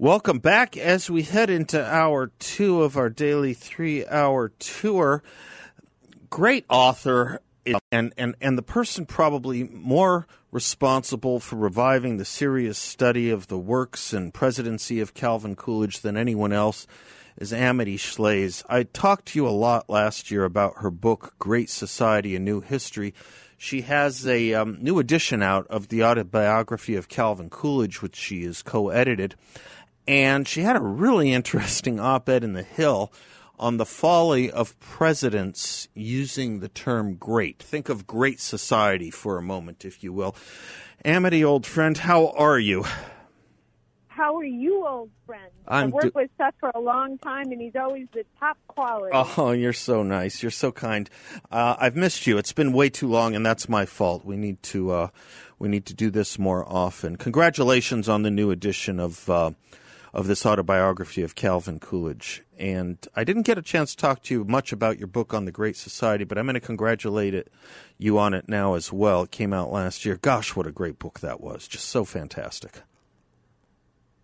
Welcome 0.00 0.38
back 0.38 0.76
as 0.76 1.10
we 1.10 1.24
head 1.24 1.50
into 1.50 1.84
hour 1.84 2.30
two 2.38 2.84
of 2.84 2.96
our 2.96 3.10
daily 3.10 3.52
three 3.52 4.06
hour 4.06 4.52
tour. 4.60 5.24
Great 6.30 6.64
author 6.68 7.40
and, 7.90 8.12
and, 8.16 8.36
and 8.40 8.56
the 8.56 8.62
person 8.62 9.06
probably 9.06 9.64
more 9.64 10.28
responsible 10.52 11.40
for 11.40 11.56
reviving 11.56 12.16
the 12.16 12.24
serious 12.24 12.78
study 12.78 13.28
of 13.28 13.48
the 13.48 13.58
works 13.58 14.12
and 14.12 14.32
presidency 14.32 15.00
of 15.00 15.14
Calvin 15.14 15.56
Coolidge 15.56 15.98
than 15.98 16.16
anyone 16.16 16.52
else 16.52 16.86
is 17.36 17.52
Amity 17.52 17.96
Shlaes. 17.96 18.62
I 18.68 18.84
talked 18.84 19.26
to 19.26 19.40
you 19.40 19.48
a 19.48 19.50
lot 19.50 19.90
last 19.90 20.30
year 20.30 20.44
about 20.44 20.74
her 20.76 20.92
book, 20.92 21.34
Great 21.40 21.70
Society 21.70 22.36
A 22.36 22.38
New 22.38 22.60
History. 22.60 23.14
She 23.60 23.80
has 23.80 24.24
a 24.24 24.54
um, 24.54 24.78
new 24.80 25.00
edition 25.00 25.42
out 25.42 25.66
of 25.66 25.88
the 25.88 26.04
autobiography 26.04 26.94
of 26.94 27.08
Calvin 27.08 27.50
Coolidge, 27.50 28.00
which 28.00 28.14
she 28.14 28.44
has 28.44 28.62
co 28.62 28.90
edited. 28.90 29.34
And 30.08 30.48
she 30.48 30.62
had 30.62 30.74
a 30.74 30.80
really 30.80 31.32
interesting 31.32 32.00
op 32.00 32.28
ed 32.30 32.42
in 32.42 32.54
The 32.54 32.62
Hill 32.62 33.12
on 33.58 33.76
the 33.76 33.84
folly 33.84 34.50
of 34.50 34.78
presidents 34.80 35.88
using 35.94 36.60
the 36.60 36.68
term 36.68 37.14
great. 37.16 37.62
Think 37.62 37.88
of 37.88 38.06
great 38.06 38.40
society 38.40 39.10
for 39.10 39.36
a 39.36 39.42
moment, 39.42 39.84
if 39.84 40.02
you 40.02 40.12
will. 40.12 40.34
Amity, 41.04 41.44
old 41.44 41.66
friend, 41.66 41.98
how 41.98 42.28
are 42.28 42.58
you? 42.58 42.84
How 44.06 44.36
are 44.36 44.44
you, 44.44 44.84
old 44.86 45.10
friend? 45.26 45.50
I'm 45.66 45.88
I've 45.88 45.92
worked 45.92 46.06
do- 46.06 46.12
with 46.14 46.30
Seth 46.38 46.54
for 46.58 46.72
a 46.74 46.80
long 46.80 47.18
time, 47.18 47.52
and 47.52 47.60
he's 47.60 47.76
always 47.76 48.08
the 48.12 48.24
top 48.40 48.56
quality. 48.66 49.12
Oh, 49.12 49.52
you're 49.52 49.72
so 49.72 50.02
nice. 50.02 50.42
You're 50.42 50.50
so 50.50 50.72
kind. 50.72 51.08
Uh, 51.52 51.76
I've 51.78 51.94
missed 51.94 52.26
you. 52.26 52.38
It's 52.38 52.52
been 52.52 52.72
way 52.72 52.88
too 52.88 53.06
long, 53.08 53.36
and 53.36 53.46
that's 53.46 53.68
my 53.68 53.86
fault. 53.86 54.24
We 54.24 54.36
need 54.36 54.60
to 54.64 54.90
uh, 54.90 55.08
we 55.60 55.68
need 55.68 55.86
to 55.86 55.94
do 55.94 56.10
this 56.10 56.36
more 56.36 56.64
often. 56.68 57.14
Congratulations 57.14 58.08
on 58.08 58.22
the 58.22 58.30
new 58.30 58.50
edition 58.50 58.98
of 58.98 59.30
uh, 59.30 59.52
of 60.12 60.26
this 60.26 60.44
autobiography 60.46 61.22
of 61.22 61.34
Calvin 61.34 61.78
Coolidge. 61.78 62.42
And 62.58 62.98
I 63.14 63.24
didn't 63.24 63.42
get 63.42 63.58
a 63.58 63.62
chance 63.62 63.92
to 63.92 63.96
talk 63.96 64.22
to 64.24 64.34
you 64.34 64.44
much 64.44 64.72
about 64.72 64.98
your 64.98 65.06
book 65.06 65.32
on 65.34 65.44
the 65.44 65.52
Great 65.52 65.76
Society, 65.76 66.24
but 66.24 66.38
I'm 66.38 66.46
going 66.46 66.54
to 66.54 66.60
congratulate 66.60 67.34
it, 67.34 67.52
you 67.98 68.18
on 68.18 68.34
it 68.34 68.48
now 68.48 68.74
as 68.74 68.92
well. 68.92 69.22
It 69.22 69.30
came 69.30 69.52
out 69.52 69.70
last 69.70 70.04
year. 70.04 70.16
Gosh, 70.16 70.56
what 70.56 70.66
a 70.66 70.72
great 70.72 70.98
book 70.98 71.20
that 71.20 71.40
was! 71.40 71.68
Just 71.68 71.88
so 71.88 72.04
fantastic. 72.04 72.82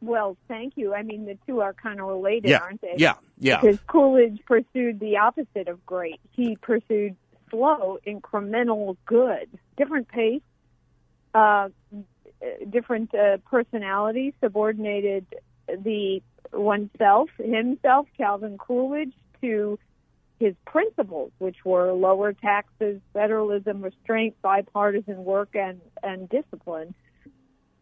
Well, 0.00 0.36
thank 0.48 0.74
you. 0.76 0.92
I 0.94 1.02
mean, 1.02 1.24
the 1.24 1.38
two 1.46 1.60
are 1.60 1.72
kind 1.72 1.98
of 1.98 2.06
related, 2.06 2.50
Yeah, 2.50 2.58
aren't 2.58 2.82
they? 2.82 2.94
yeah, 2.98 3.14
yeah. 3.38 3.60
Because 3.60 3.78
Coolidge 3.86 4.40
pursued 4.44 5.00
the 5.00 5.16
opposite 5.16 5.66
of 5.66 5.84
great. 5.86 6.20
He 6.32 6.56
pursued 6.56 7.16
slow, 7.50 7.98
incremental 8.06 8.96
good, 9.06 9.48
different 9.78 10.08
pace, 10.08 10.42
uh, 11.34 11.68
different 12.68 13.14
uh, 13.14 13.38
personality, 13.50 14.34
subordinated 14.42 15.24
the 15.66 16.22
oneself, 16.52 17.30
himself, 17.38 18.06
Calvin 18.16 18.58
Coolidge, 18.58 19.12
to 19.40 19.78
his 20.40 20.54
principles, 20.66 21.30
which 21.38 21.64
were 21.64 21.92
lower 21.92 22.32
taxes, 22.32 23.00
federalism, 23.12 23.82
restraint, 23.82 24.34
bipartisan 24.42 25.24
work, 25.24 25.54
and 25.54 25.80
and 26.02 26.28
discipline. 26.28 26.94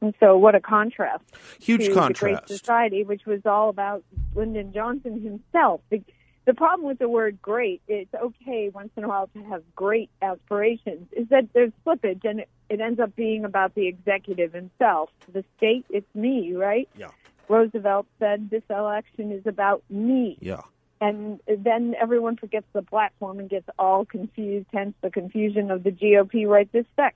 And 0.00 0.14
so, 0.18 0.36
what 0.36 0.54
a 0.54 0.60
contrast! 0.60 1.24
Huge 1.60 1.86
to 1.86 1.94
contrast. 1.94 2.42
The 2.42 2.48
Great 2.48 2.58
Society, 2.58 3.04
which 3.04 3.24
was 3.24 3.40
all 3.46 3.68
about 3.68 4.04
Lyndon 4.34 4.72
Johnson 4.72 5.20
himself. 5.22 5.80
The, 5.90 6.02
the 6.44 6.54
problem 6.54 6.88
with 6.88 6.98
the 6.98 7.08
word 7.08 7.40
"great," 7.40 7.82
it's 7.86 8.12
okay 8.12 8.68
once 8.74 8.90
in 8.96 9.04
a 9.04 9.08
while 9.08 9.28
to 9.28 9.42
have 9.44 9.62
great 9.76 10.10
aspirations, 10.20 11.06
is 11.12 11.28
that 11.28 11.48
there's 11.52 11.72
slippage, 11.86 12.24
and 12.24 12.40
it, 12.40 12.48
it 12.68 12.80
ends 12.80 12.98
up 12.98 13.14
being 13.14 13.44
about 13.44 13.74
the 13.74 13.86
executive 13.86 14.52
himself. 14.52 15.10
The 15.32 15.44
state, 15.56 15.86
it's 15.88 16.12
me, 16.14 16.54
right? 16.54 16.88
Yeah. 16.98 17.08
Roosevelt 17.52 18.06
said 18.18 18.48
this 18.48 18.62
election 18.70 19.30
is 19.30 19.46
about 19.46 19.82
me. 19.90 20.38
Yeah. 20.40 20.62
And 21.02 21.38
then 21.46 21.94
everyone 22.00 22.36
forgets 22.36 22.66
the 22.72 22.82
platform 22.82 23.40
and 23.40 23.50
gets 23.50 23.68
all 23.78 24.06
confused, 24.06 24.68
hence 24.72 24.94
the 25.02 25.10
confusion 25.10 25.70
of 25.70 25.82
the 25.82 25.90
GOP 25.90 26.46
right 26.46 26.70
this 26.72 26.86
sec. 26.96 27.14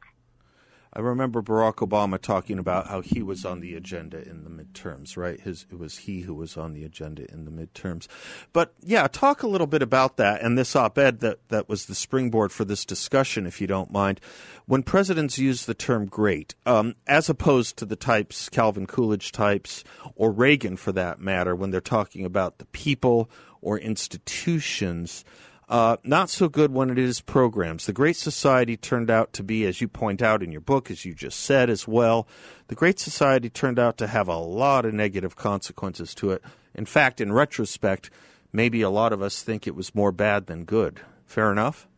I 0.97 1.01
remember 1.01 1.43
Barack 1.43 1.87
Obama 1.87 2.19
talking 2.19 2.59
about 2.59 2.87
how 2.87 3.03
he 3.03 3.23
was 3.23 3.45
on 3.45 3.61
the 3.61 3.75
agenda 3.75 4.27
in 4.27 4.45
the 4.45 4.51
midterms, 4.51 5.15
right? 5.15 5.39
His 5.39 5.67
it 5.71 5.79
was 5.79 5.99
he 5.99 6.23
who 6.23 6.33
was 6.33 6.57
on 6.57 6.73
the 6.73 6.84
agenda 6.84 7.31
in 7.31 7.45
the 7.45 7.51
midterms. 7.51 8.09
But 8.55 8.73
yeah, 8.83 9.06
talk 9.06 9.43
a 9.43 9.47
little 9.47 9.67
bit 9.67 9.83
about 9.83 10.17
that 10.17 10.41
and 10.41 10.56
this 10.56 10.75
op-ed 10.75 11.21
that 11.21 11.47
that 11.51 11.69
was 11.69 11.85
the 11.85 11.95
springboard 11.95 12.51
for 12.51 12.65
this 12.65 12.87
discussion, 12.87 13.47
if 13.47 13.61
you 13.61 13.67
don't 13.67 13.93
mind. 13.93 14.23
When 14.65 14.83
presidents 14.83 15.39
use 15.39 15.67
the 15.67 15.75
term 15.75 16.06
"great," 16.06 16.55
um, 16.65 16.95
as 17.06 17.29
opposed 17.29 17.77
to 17.77 17.85
the 17.85 17.95
types 17.95 18.49
Calvin 18.49 18.87
Coolidge 18.87 19.33
types 19.33 19.85
or 20.15 20.33
Reagan, 20.33 20.79
for 20.79 20.93
that 20.93 21.21
matter, 21.21 21.55
when 21.55 21.73
they're 21.73 21.83
talking 21.83 22.25
about 22.25 22.56
the 22.56 22.67
people 22.67 23.31
or 23.61 23.79
institutions. 23.79 25.27
Uh, 25.69 25.97
not 26.04 26.31
so 26.31 26.49
good 26.49 26.72
when 26.72 26.91
it 26.91 26.99
is 26.99 27.21
programs. 27.21 27.87
The 27.87 27.93
Great 27.93 28.15
Society 28.16 28.77
turned 28.77 29.10
out 29.10 29.32
to 29.32 29.43
be, 29.43 29.66
as 29.66 29.81
you 29.81 29.88
point 29.88 30.22
out 30.22 30.41
in 30.43 30.53
your 30.53 30.60
book, 30.60 30.93
as 30.93 31.04
you 31.04 31.12
just 31.12 31.41
said 31.41 31.69
as 31.69 31.88
well, 31.88 32.28
the 32.69 32.77
Great 32.77 33.00
Society 33.00 33.50
turned 33.50 33.78
out 33.78 33.99
to 33.99 34.06
have 34.06 34.28
a 34.28 34.37
lot 34.37 34.84
of 34.84 34.94
negative 34.94 35.34
consequences 35.34 36.15
to 36.16 36.31
it. 36.31 36.43
In 36.75 36.87
fact, 36.87 37.21
in 37.21 37.32
retrospect, 37.32 38.10
maybe 38.53 38.81
a 38.81 38.91
lot 38.91 39.12
of 39.12 39.21
us 39.21 39.43
think 39.43 39.66
it 39.66 39.75
was 39.75 39.93
more 39.93 40.12
bad 40.12 40.47
than 40.47 40.65
good. 40.65 41.00
Fair 41.25 41.50
enough? 41.50 41.88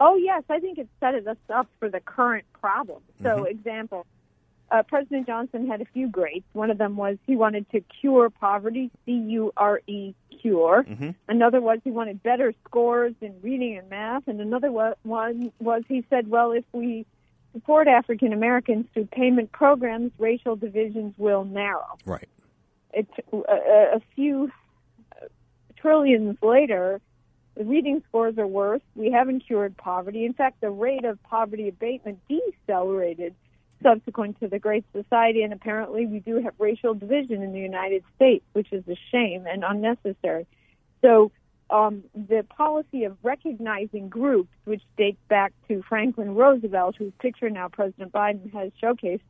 Oh, 0.00 0.16
yes, 0.16 0.42
I 0.50 0.58
think 0.58 0.78
it 0.78 0.88
set 0.98 1.14
us 1.14 1.36
up 1.48 1.68
for 1.78 1.88
the 1.88 2.00
current 2.00 2.44
problem. 2.60 3.02
So, 3.22 3.28
Mm-hmm. 3.28 3.46
example, 3.46 4.06
uh, 4.70 4.82
President 4.82 5.26
Johnson 5.26 5.66
had 5.66 5.80
a 5.80 5.84
few 5.86 6.08
greats. 6.08 6.46
One 6.52 6.70
of 6.70 6.78
them 6.78 6.96
was 6.96 7.16
he 7.26 7.36
wanted 7.36 7.70
to 7.70 7.80
cure 8.00 8.30
poverty, 8.30 8.90
C 9.04 9.12
U 9.12 9.52
R 9.56 9.80
E, 9.86 10.14
cure. 10.40 10.84
Mm-hmm. 10.88 11.10
Another 11.28 11.60
was 11.60 11.78
he 11.84 11.90
wanted 11.90 12.22
better 12.22 12.54
scores 12.64 13.14
in 13.20 13.34
reading 13.42 13.76
and 13.78 13.88
math. 13.88 14.26
And 14.26 14.40
another 14.40 14.70
one 14.70 15.52
was 15.60 15.82
he 15.88 16.04
said, 16.10 16.28
well, 16.28 16.52
if 16.52 16.64
we 16.72 17.06
support 17.52 17.86
African 17.86 18.32
Americans 18.32 18.86
through 18.92 19.06
payment 19.06 19.52
programs, 19.52 20.10
racial 20.18 20.56
divisions 20.56 21.14
will 21.16 21.44
narrow. 21.44 21.98
Right. 22.04 22.28
It's 22.92 23.10
a, 23.32 24.00
few 24.14 24.50
trillions 25.76 26.36
later, 26.42 27.00
the 27.56 27.64
reading 27.64 28.02
scores 28.08 28.38
are 28.38 28.46
worse. 28.46 28.82
We 28.96 29.10
haven't 29.12 29.40
cured 29.46 29.76
poverty. 29.76 30.24
In 30.24 30.32
fact, 30.32 30.60
the 30.60 30.70
rate 30.70 31.04
of 31.04 31.22
poverty 31.24 31.68
abatement 31.68 32.18
decelerated 32.28 33.34
subsequent 33.84 34.40
to 34.40 34.48
the 34.48 34.58
Great 34.58 34.84
Society, 34.92 35.42
and 35.42 35.52
apparently 35.52 36.06
we 36.06 36.18
do 36.18 36.40
have 36.42 36.54
racial 36.58 36.94
division 36.94 37.42
in 37.42 37.52
the 37.52 37.60
United 37.60 38.02
States, 38.16 38.44
which 38.52 38.72
is 38.72 38.82
a 38.88 38.96
shame 39.12 39.46
and 39.46 39.62
unnecessary. 39.62 40.46
So 41.02 41.30
um, 41.70 42.02
the 42.14 42.44
policy 42.48 43.04
of 43.04 43.16
recognizing 43.22 44.08
groups, 44.08 44.50
which 44.64 44.82
dates 44.96 45.20
back 45.28 45.52
to 45.68 45.82
Franklin 45.88 46.34
Roosevelt, 46.34 46.96
whose 46.96 47.12
picture 47.20 47.50
now 47.50 47.68
President 47.68 48.10
Biden 48.10 48.52
has 48.52 48.72
showcased, 48.82 49.20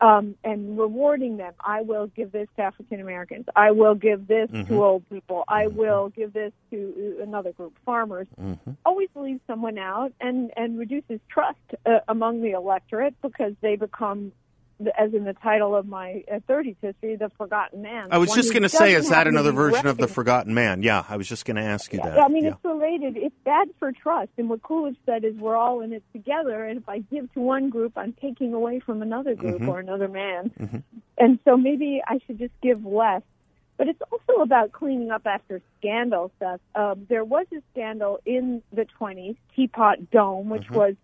um, 0.00 0.36
and 0.44 0.78
rewarding 0.78 1.36
them. 1.36 1.52
I 1.60 1.82
will 1.82 2.06
give 2.08 2.30
this 2.32 2.48
to 2.56 2.62
African 2.62 3.00
Americans. 3.00 3.46
I 3.56 3.72
will 3.72 3.94
give 3.94 4.26
this 4.28 4.48
Mhm. 4.50 4.68
to 4.68 4.84
old 4.84 5.08
people. 5.10 5.44
I 5.48 5.66
will 5.66 6.08
give 6.10 6.32
this 6.32 6.52
to 6.70 7.18
another 7.20 7.52
group, 7.52 7.76
farmers. 7.84 8.28
Mm-hmm. 8.40 8.70
Always 8.84 9.08
leaves 9.14 9.40
someone 9.46 9.78
out 9.78 10.12
and 10.20 10.52
and 10.56 10.78
reduces 10.78 11.20
trust 11.28 11.58
uh, 11.84 11.98
among 12.08 12.42
the 12.42 12.52
electorate 12.52 13.14
because 13.22 13.54
they 13.60 13.76
become, 13.76 14.32
as 14.98 15.12
in 15.12 15.24
the 15.24 15.32
title 15.34 15.74
of 15.74 15.86
my 15.86 16.22
uh, 16.30 16.40
30s 16.48 16.76
history, 16.80 17.16
the 17.16 17.30
forgotten 17.36 17.82
man. 17.82 18.08
I 18.10 18.18
was 18.18 18.32
just 18.32 18.52
going 18.52 18.62
to 18.62 18.68
say, 18.68 18.94
is 18.94 19.08
that 19.10 19.26
another 19.26 19.52
version 19.52 19.86
of 19.86 19.96
the. 19.96 20.08
Forgotten 20.08 20.54
Man? 20.54 20.82
Yeah, 20.82 21.04
I 21.08 21.16
was 21.16 21.28
just 21.28 21.44
going 21.44 21.56
to 21.56 21.62
ask 21.62 21.92
you 21.92 22.00
that. 22.00 22.18
I 22.18 22.28
mean, 22.28 22.44
yeah. 22.44 22.50
it's 22.50 22.64
related. 22.64 23.16
It's 23.16 23.34
bad 23.44 23.68
for 23.78 23.92
trust. 23.92 24.30
And 24.38 24.48
what 24.48 24.62
Coolidge 24.62 24.96
said 25.06 25.22
is 25.24 25.34
we're 25.36 25.56
all 25.56 25.80
in 25.80 25.92
it 25.92 26.02
together. 26.12 26.64
And 26.64 26.78
if 26.78 26.88
I 26.88 27.00
give 27.00 27.32
to 27.34 27.40
one 27.40 27.70
group, 27.70 27.92
I'm 27.96 28.14
taking 28.14 28.54
away 28.54 28.80
from 28.80 29.02
another 29.02 29.34
group 29.34 29.60
Mhm. 29.60 29.68
or 29.68 29.80
another 29.80 30.08
man. 30.08 30.50
Mhm. 30.58 30.82
And 31.18 31.38
so 31.44 31.56
maybe 31.56 32.00
I 32.06 32.18
should 32.26 32.38
just 32.38 32.54
give 32.62 32.84
less 32.84 33.22
but 33.78 33.86
it's 33.86 34.02
also 34.10 34.42
about 34.42 34.72
cleaning 34.72 35.12
up 35.12 35.24
after 35.24 35.62
scandal 35.78 36.32
stuff. 36.36 36.60
Um, 36.74 37.06
there 37.08 37.24
was 37.24 37.46
a 37.52 37.62
scandal 37.72 38.18
in 38.26 38.60
the 38.72 38.84
20s, 38.84 39.36
Teapot 39.54 40.10
Dome, 40.10 40.50
which 40.50 40.68
was 40.68 40.96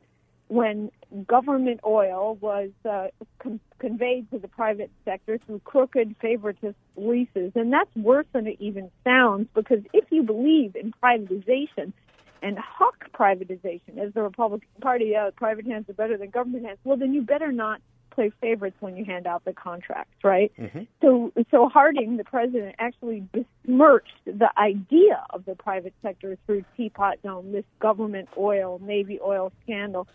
when 0.54 0.88
government 1.26 1.80
oil 1.84 2.38
was 2.40 2.70
uh, 2.88 3.08
con- 3.40 3.58
conveyed 3.80 4.30
to 4.30 4.38
the 4.38 4.46
private 4.46 4.90
sector 5.04 5.36
through 5.38 5.58
crooked 5.64 6.14
favoritist 6.20 6.76
leases. 6.96 7.50
And 7.56 7.72
that's 7.72 7.94
worse 7.96 8.26
than 8.32 8.46
it 8.46 8.56
even 8.60 8.88
sounds 9.02 9.48
because 9.52 9.80
if 9.92 10.04
you 10.10 10.22
believe 10.22 10.76
in 10.76 10.94
privatization 11.02 11.92
and 12.40 12.56
hawk 12.56 13.04
privatization, 13.12 13.98
as 13.98 14.14
the 14.14 14.22
Republican 14.22 14.68
Party, 14.80 15.16
uh, 15.16 15.32
private 15.32 15.66
hands 15.66 15.88
are 15.88 15.94
better 15.94 16.16
than 16.16 16.30
government 16.30 16.66
hands, 16.66 16.78
well, 16.84 16.96
then 16.96 17.12
you 17.12 17.22
better 17.22 17.50
not 17.50 17.80
play 18.14 18.30
favorites 18.40 18.76
when 18.80 18.96
you 18.96 19.04
hand 19.04 19.26
out 19.26 19.44
the 19.44 19.52
contracts, 19.52 20.22
right? 20.22 20.52
Mm-hmm. 20.58 20.82
So, 21.00 21.32
so 21.50 21.68
Harding, 21.68 22.16
the 22.16 22.24
president, 22.24 22.76
actually 22.78 23.26
besmirched 23.32 24.18
the 24.24 24.50
idea 24.58 25.24
of 25.30 25.44
the 25.44 25.54
private 25.54 25.94
sector 26.02 26.36
through 26.46 26.64
Teapot 26.76 27.22
Dome, 27.22 27.52
this 27.52 27.64
government 27.80 28.28
oil, 28.36 28.80
Navy 28.82 29.18
oil 29.20 29.52
scandal. 29.62 30.06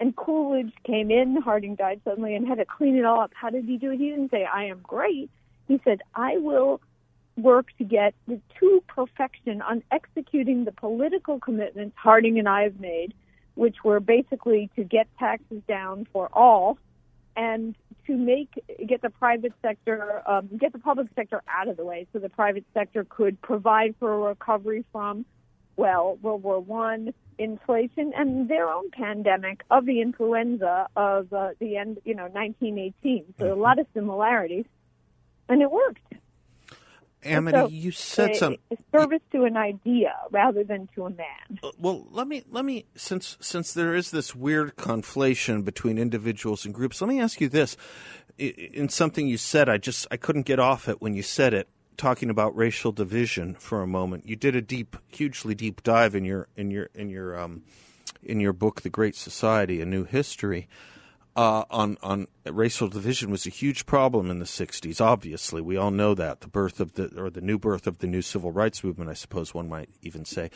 And 0.00 0.14
Coolidge 0.14 0.72
came 0.84 1.10
in. 1.10 1.36
Harding 1.36 1.74
died 1.74 2.00
suddenly 2.04 2.34
and 2.34 2.46
had 2.46 2.58
to 2.58 2.64
clean 2.64 2.96
it 2.96 3.04
all 3.04 3.20
up. 3.20 3.32
How 3.34 3.50
did 3.50 3.64
he 3.64 3.76
do 3.76 3.90
it? 3.90 3.98
He 3.98 4.10
didn't 4.10 4.30
say, 4.30 4.44
"I 4.44 4.64
am 4.64 4.80
great." 4.82 5.28
He 5.66 5.80
said, 5.84 6.02
"I 6.14 6.38
will." 6.38 6.80
Work 7.36 7.68
to 7.78 7.84
get 7.84 8.14
to 8.26 8.82
perfection 8.88 9.62
on 9.62 9.84
executing 9.92 10.64
the 10.64 10.72
political 10.72 11.38
commitments 11.38 11.96
Harding 11.96 12.40
and 12.40 12.48
I 12.48 12.64
have 12.64 12.80
made, 12.80 13.14
which 13.54 13.84
were 13.84 14.00
basically 14.00 14.70
to 14.74 14.82
get 14.82 15.06
taxes 15.20 15.62
down 15.68 16.08
for 16.12 16.28
all 16.32 16.78
and 17.38 17.76
to 18.06 18.16
make 18.16 18.50
get 18.86 19.00
the 19.00 19.10
private 19.10 19.52
sector 19.62 20.22
um, 20.26 20.48
get 20.58 20.72
the 20.72 20.78
public 20.78 21.06
sector 21.14 21.40
out 21.48 21.68
of 21.68 21.76
the 21.76 21.84
way 21.84 22.06
so 22.12 22.18
the 22.18 22.28
private 22.28 22.64
sector 22.74 23.06
could 23.08 23.40
provide 23.40 23.94
for 23.98 24.12
a 24.12 24.18
recovery 24.18 24.84
from 24.92 25.24
well 25.76 26.18
World 26.20 26.42
War 26.42 26.60
One 26.60 27.14
inflation 27.38 28.12
and 28.16 28.48
their 28.48 28.68
own 28.68 28.90
pandemic 28.90 29.62
of 29.70 29.86
the 29.86 30.00
influenza 30.00 30.88
of 30.96 31.32
uh, 31.32 31.50
the 31.60 31.76
end 31.76 31.98
you 32.04 32.14
know 32.14 32.24
1918 32.24 33.34
so 33.38 33.52
a 33.52 33.54
lot 33.54 33.78
of 33.78 33.86
similarities. 33.94 34.66
And 35.50 35.62
it 35.62 35.70
worked 35.70 36.12
Amity, 37.28 37.58
So, 37.58 37.68
you 37.68 37.90
said 37.92 38.30
a- 38.30 38.34
some. 38.36 38.56
a 38.70 38.76
service 38.90 39.22
to 39.32 39.44
an 39.44 39.56
idea 39.56 40.14
rather 40.30 40.64
than 40.64 40.88
to 40.94 41.06
a 41.06 41.10
man 41.10 41.60
Well, 41.78 42.06
let 42.10 42.26
me 42.26 42.42
let 42.50 42.64
me 42.64 42.86
since 42.96 43.36
since 43.40 43.72
there 43.72 43.94
is 43.94 44.10
this 44.10 44.34
weird 44.34 44.76
conflation 44.76 45.64
between 45.64 45.98
individuals 45.98 46.64
and 46.64 46.74
groups. 46.74 47.00
Let 47.00 47.08
me 47.08 47.20
ask 47.20 47.40
you 47.40 47.48
this: 47.48 47.76
in 48.38 48.88
something 48.88 49.26
you 49.26 49.36
said, 49.36 49.68
I 49.68 49.78
just 49.78 50.06
I 50.10 50.16
couldn't 50.16 50.46
get 50.46 50.58
off 50.58 50.88
it 50.88 51.00
when 51.00 51.14
you 51.14 51.22
said 51.22 51.54
it. 51.54 51.68
Talking 51.96 52.30
about 52.30 52.54
racial 52.56 52.92
division 52.92 53.54
for 53.54 53.82
a 53.82 53.86
moment, 53.86 54.24
you 54.28 54.36
did 54.36 54.54
a 54.54 54.62
deep, 54.62 54.96
hugely 55.08 55.56
deep 55.56 55.82
dive 55.82 56.14
in 56.14 56.24
your 56.24 56.46
in 56.56 56.70
your 56.70 56.90
in 56.94 57.08
your 57.08 57.36
um, 57.38 57.62
in 58.22 58.38
your 58.38 58.52
book, 58.52 58.82
The 58.82 58.90
Great 58.90 59.16
Society: 59.16 59.80
A 59.80 59.84
New 59.84 60.04
History. 60.04 60.68
Uh, 61.38 61.64
on 61.70 61.96
on 62.02 62.26
racial 62.46 62.88
division 62.88 63.30
was 63.30 63.46
a 63.46 63.50
huge 63.50 63.86
problem 63.86 64.28
in 64.28 64.40
the 64.40 64.44
'60s. 64.44 65.00
Obviously, 65.00 65.62
we 65.62 65.76
all 65.76 65.92
know 65.92 66.12
that 66.12 66.40
the 66.40 66.48
birth 66.48 66.80
of 66.80 66.94
the 66.94 67.12
or 67.16 67.30
the 67.30 67.40
new 67.40 67.56
birth 67.56 67.86
of 67.86 67.98
the 67.98 68.08
new 68.08 68.22
civil 68.22 68.50
rights 68.50 68.82
movement. 68.82 69.08
I 69.08 69.14
suppose 69.14 69.54
one 69.54 69.68
might 69.68 69.88
even 70.02 70.24
say, 70.24 70.50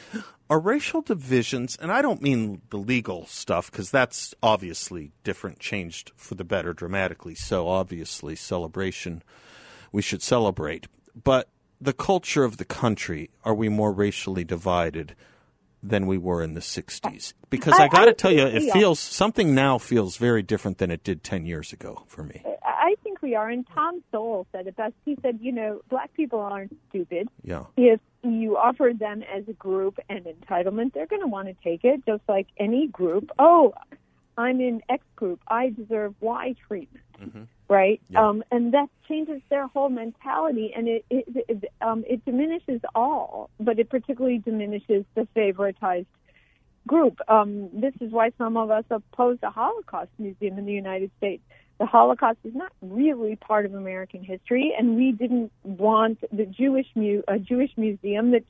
are 0.51 0.59
racial 0.59 1.01
divisions, 1.01 1.79
and 1.81 1.93
I 1.93 2.03
don't 2.03 2.21
mean 2.21 2.63
the 2.71 2.79
legal 2.79 3.27
stuff 3.27 3.71
because 3.71 3.93
that's 3.93 4.35
obviously 4.43 5.13
different, 5.23 5.61
changed 5.61 6.11
for 6.17 6.35
the 6.35 6.43
better 6.43 6.75
dramatically. 6.75 7.37
So 7.37 7.69
obviously, 7.69 8.35
celebration 8.35 9.23
we 9.93 10.03
should 10.03 10.21
celebrate, 10.21 10.89
but 11.15 11.49
the 11.81 11.93
culture 11.93 12.43
of 12.43 12.57
the 12.57 12.65
country 12.65 13.31
are 13.45 13.55
we 13.55 13.69
more 13.69 13.93
racially 13.93 14.43
divided? 14.43 15.15
Than 15.83 16.07
we 16.07 16.17
were 16.19 16.43
in 16.43 16.55
the 16.55 16.61
60s 16.61 17.35
because 17.51 17.75
i, 17.79 17.85
I- 17.85 17.89
got 17.89 18.05
to 18.07 18.13
tell 18.15 18.31
you 18.33 18.47
it 18.47 18.73
feels 18.73 19.01
something 19.01 19.55
now 19.55 19.79
feels 19.79 20.17
very 20.17 20.43
different 20.43 20.79
than 20.79 20.91
it 20.91 21.03
did 21.05 21.23
10 21.25 21.45
years 21.47 21.73
ago 21.73 22.05
for 22.09 22.23
me 22.23 22.43
I 22.65 22.97
think 23.03 23.23
we 23.23 23.35
are. 23.35 23.49
And 23.49 23.67
Tom 23.75 24.03
Sowell 24.11 24.47
said 24.53 24.67
it 24.67 24.77
best. 24.77 24.95
He 25.05 25.17
said, 25.23 25.39
you 25.41 25.53
know, 25.53 25.81
black 25.89 26.13
people 26.15 26.41
aren't 26.41 26.77
stupid. 26.91 27.29
yeah 27.43 27.65
If 27.77 28.01
you 28.23 28.57
offer 28.59 28.91
them 28.97 29.23
as 29.23 29.45
a 29.49 29.53
group 29.53 29.99
an 30.09 30.25
entitlement, 30.25 30.93
they're 30.93 31.07
going 31.07 31.23
to 31.23 31.29
want 31.29 31.49
to 31.49 31.55
take 31.65 31.85
it, 31.85 32.05
just 32.07 32.23
like 32.29 32.49
any 32.59 32.89
group. 32.89 33.31
Oh, 33.39 33.73
I'm 34.37 34.61
in 34.61 34.83
X 34.89 35.03
group. 35.17 35.41
I 35.49 35.71
deserve 35.71 36.15
Y 36.21 36.55
treatment. 36.67 37.05
Mm-hmm. 37.21 37.43
Right? 37.73 38.01
Yeah. 38.11 38.29
Um, 38.29 38.45
and 38.55 38.75
that 38.77 38.89
changes 39.09 39.41
their 39.53 39.67
whole 39.67 39.89
mentality, 39.89 40.69
and 40.77 40.85
it 40.95 41.03
it, 41.17 41.25
it, 41.53 41.59
um, 41.81 42.05
it 42.07 42.21
diminishes 42.25 42.81
all, 42.95 43.49
but 43.67 43.75
it 43.79 43.89
particularly 43.89 44.39
diminishes 44.39 45.03
the 45.15 45.25
favoritized 45.35 46.13
group. 46.87 47.17
Um, 47.29 47.71
this 47.73 47.95
is 48.05 48.11
why 48.13 48.27
some 48.37 48.55
of 48.63 48.71
us 48.71 48.85
oppose 48.91 49.39
the 49.41 49.51
Holocaust 49.51 50.11
Museum 50.19 50.59
in 50.59 50.67
the 50.67 50.79
United 50.87 51.11
States. 51.19 51.43
The 51.79 51.87
Holocaust 51.87 52.41
is 52.45 52.55
not 52.55 52.73
really 52.83 53.37
part 53.37 53.65
of 53.65 53.73
American 53.75 54.23
history, 54.23 54.67
and 54.79 54.97
we 54.97 55.13
didn't 55.13 55.51
want 55.65 56.19
the 56.31 56.47
Jewish 56.61 56.89
mu- 56.95 57.27
a 57.27 57.39
Jewish 57.39 57.73
museum 57.77 58.33
that 58.33 58.45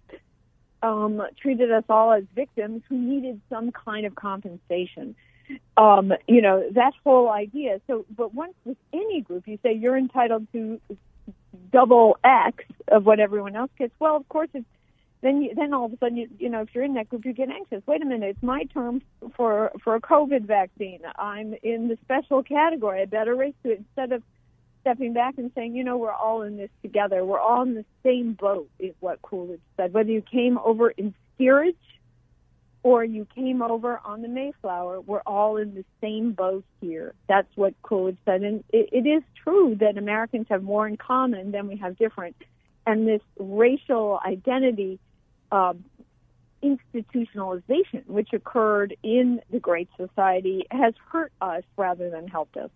um, 0.83 1.23
treated 1.41 1.71
us 1.71 1.85
all 1.89 2.13
as 2.13 2.25
victims 2.35 2.83
who 2.89 2.97
needed 2.99 3.41
some 3.49 3.71
kind 3.71 4.05
of 4.05 4.15
compensation. 4.17 5.15
Um, 5.77 6.13
you 6.29 6.43
know 6.43 6.69
that 6.73 6.93
whole 7.05 7.29
idea. 7.29 7.81
So, 7.87 8.05
but 8.15 8.35
once 8.35 8.55
with 8.65 8.77
any 8.93 9.21
group, 9.21 9.47
you 9.47 9.59
say 9.63 9.73
you're 9.73 9.97
entitled 9.97 10.47
to 10.53 10.81
double 11.73 12.19
X 12.25 12.65
of 12.89 13.07
what 13.07 13.21
everyone 13.21 13.57
else 13.57 13.71
gets. 13.79 13.93
Well, 13.99 14.17
of 14.17 14.29
course, 14.29 14.49
it's 14.55 14.67
then 15.23 15.43
you, 15.43 15.55
then 15.55 15.73
all 15.73 15.87
of 15.87 15.93
a 15.93 15.99
sudden 15.99 16.17
you 16.17 16.29
you 16.39 16.51
know 16.51 16.63
if 16.63 16.75
you're 16.75 16.85
in 16.85 16.95
that 16.95 17.09
group 17.09 17.25
you 17.25 17.33
get 17.33 17.49
anxious. 17.49 17.83
Wait 17.87 18.03
a 18.03 18.05
minute, 18.05 18.31
it's 18.31 18.43
my 18.43 18.65
term 18.65 19.03
for 19.37 19.73
for 19.83 19.95
a 19.95 20.01
COVID 20.01 20.43
vaccine. 20.43 21.01
I'm 21.17 21.55
in 21.63 21.89
the 21.89 21.97
special 22.03 22.43
category. 22.43 23.03
I 23.03 23.05
better 23.07 23.35
race 23.35 23.55
to 23.65 23.71
it 23.71 23.79
instead 23.79 24.13
of 24.13 24.23
stepping 24.83 25.13
back 25.13 25.39
and 25.39 25.51
saying, 25.55 25.75
you 25.75 25.85
know, 25.85 25.97
we're 25.97 26.13
all 26.13 26.43
in 26.43 26.57
this 26.57 26.71
together. 26.83 27.25
We're 27.25 27.41
all 27.41 27.63
in 27.63 27.75
the 27.75 27.85
same 28.03 28.35
boat, 28.35 28.69
is 28.79 28.95
what 29.01 29.23
Coolidge 29.23 29.61
said. 29.77 29.93
Whether 29.93 30.11
you 30.11 30.23
came 30.23 30.59
over 30.59 30.91
in 30.91 31.15
steerage 31.35 31.77
or 32.83 33.05
you 33.05 33.27
came 33.35 33.63
over 33.63 34.01
on 34.05 34.23
the 34.23 34.29
Mayflower, 34.29 35.01
we're 35.01 35.21
all 35.21 35.57
in 35.57 35.75
the 35.75 35.85
same 36.01 36.33
boat 36.33 36.65
here. 36.81 37.15
That's 37.29 37.49
what 37.55 37.75
Coolidge 37.83 38.19
said. 38.25 38.43
And 38.43 38.65
it, 38.73 38.89
it 38.93 39.09
is 39.09 39.23
true 39.45 39.77
that 39.81 39.97
Americans 39.97 40.47
have 40.51 40.63
more 40.63 40.89
in 40.89 40.97
common 40.97 41.53
than 41.53 41.69
we 41.69 41.77
have 41.77 41.97
different. 41.97 42.35
And 42.87 43.07
this 43.07 43.21
racial 43.39 44.19
identity 44.27 44.99
um, 45.53 45.85
institutionalization, 46.63 48.07
which 48.07 48.33
occurred 48.33 48.97
in 49.03 49.41
the 49.51 49.61
Great 49.61 49.89
Society, 49.97 50.65
has 50.71 50.95
hurt 51.11 51.33
us 51.41 51.63
rather 51.77 52.11
than 52.11 52.27
helped 52.29 52.57
us. 52.57 52.71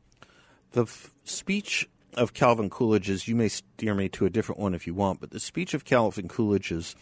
the 0.73 0.83
f- 0.83 1.13
speech 1.25 1.89
of 2.17 2.33
calvin 2.33 2.71
coolidge's 2.71 3.29
you 3.29 3.37
may 3.37 3.49
steer 3.49 3.95
me 3.95 4.09
to 4.09 4.25
a 4.25 4.31
different 4.31 4.59
one 4.61 4.75
if 4.75 4.87
you 4.87 4.95
want 4.95 5.21
but 5.21 5.31
the 5.31 5.41
speech 5.41 5.75
of 5.75 5.85
calvin 5.85 6.29
coolidge's 6.29 6.97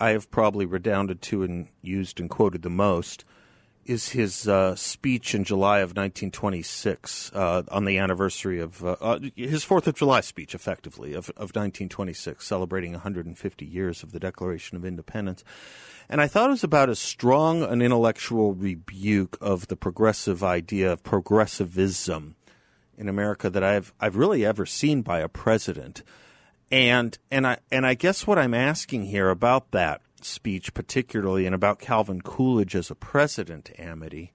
i 0.00 0.10
have 0.10 0.30
probably 0.30 0.66
redounded 0.66 1.22
to 1.22 1.42
and 1.42 1.68
used 1.82 2.18
and 2.18 2.30
quoted 2.30 2.62
the 2.62 2.70
most 2.70 3.24
is 3.86 4.10
his 4.10 4.46
uh, 4.46 4.76
speech 4.76 5.34
in 5.34 5.42
July 5.42 5.78
of 5.78 5.90
1926 5.90 7.32
uh, 7.34 7.62
on 7.72 7.84
the 7.86 7.98
anniversary 7.98 8.60
of 8.60 8.84
uh, 8.84 8.96
uh, 9.00 9.18
his 9.34 9.64
Fourth 9.64 9.88
of 9.88 9.96
July 9.96 10.20
speech, 10.20 10.54
effectively 10.54 11.12
of, 11.12 11.30
of 11.30 11.50
1926, 11.56 12.46
celebrating 12.46 12.92
150 12.92 13.64
years 13.64 14.02
of 14.02 14.12
the 14.12 14.20
Declaration 14.20 14.76
of 14.76 14.84
Independence. 14.84 15.42
And 16.08 16.20
I 16.20 16.28
thought 16.28 16.48
it 16.48 16.52
was 16.52 16.64
about 16.64 16.90
as 16.90 16.98
strong 16.98 17.62
an 17.62 17.82
intellectual 17.82 18.52
rebuke 18.52 19.36
of 19.40 19.68
the 19.68 19.76
progressive 19.76 20.44
idea 20.44 20.92
of 20.92 21.02
progressivism 21.02 22.36
in 22.98 23.08
America 23.08 23.48
that 23.48 23.64
I've 23.64 23.94
I've 23.98 24.16
really 24.16 24.44
ever 24.44 24.66
seen 24.66 25.02
by 25.02 25.20
a 25.20 25.28
president. 25.28 26.02
And 26.70 27.18
and 27.30 27.46
I 27.46 27.58
and 27.72 27.84
I 27.86 27.94
guess 27.94 28.26
what 28.26 28.38
I'm 28.38 28.54
asking 28.54 29.06
here 29.06 29.28
about 29.30 29.72
that 29.72 30.02
speech 30.22 30.72
particularly 30.74 31.46
and 31.46 31.54
about 31.54 31.78
Calvin 31.78 32.20
Coolidge 32.20 32.74
as 32.76 32.90
a 32.90 32.94
president, 32.94 33.70
Amity, 33.78 34.32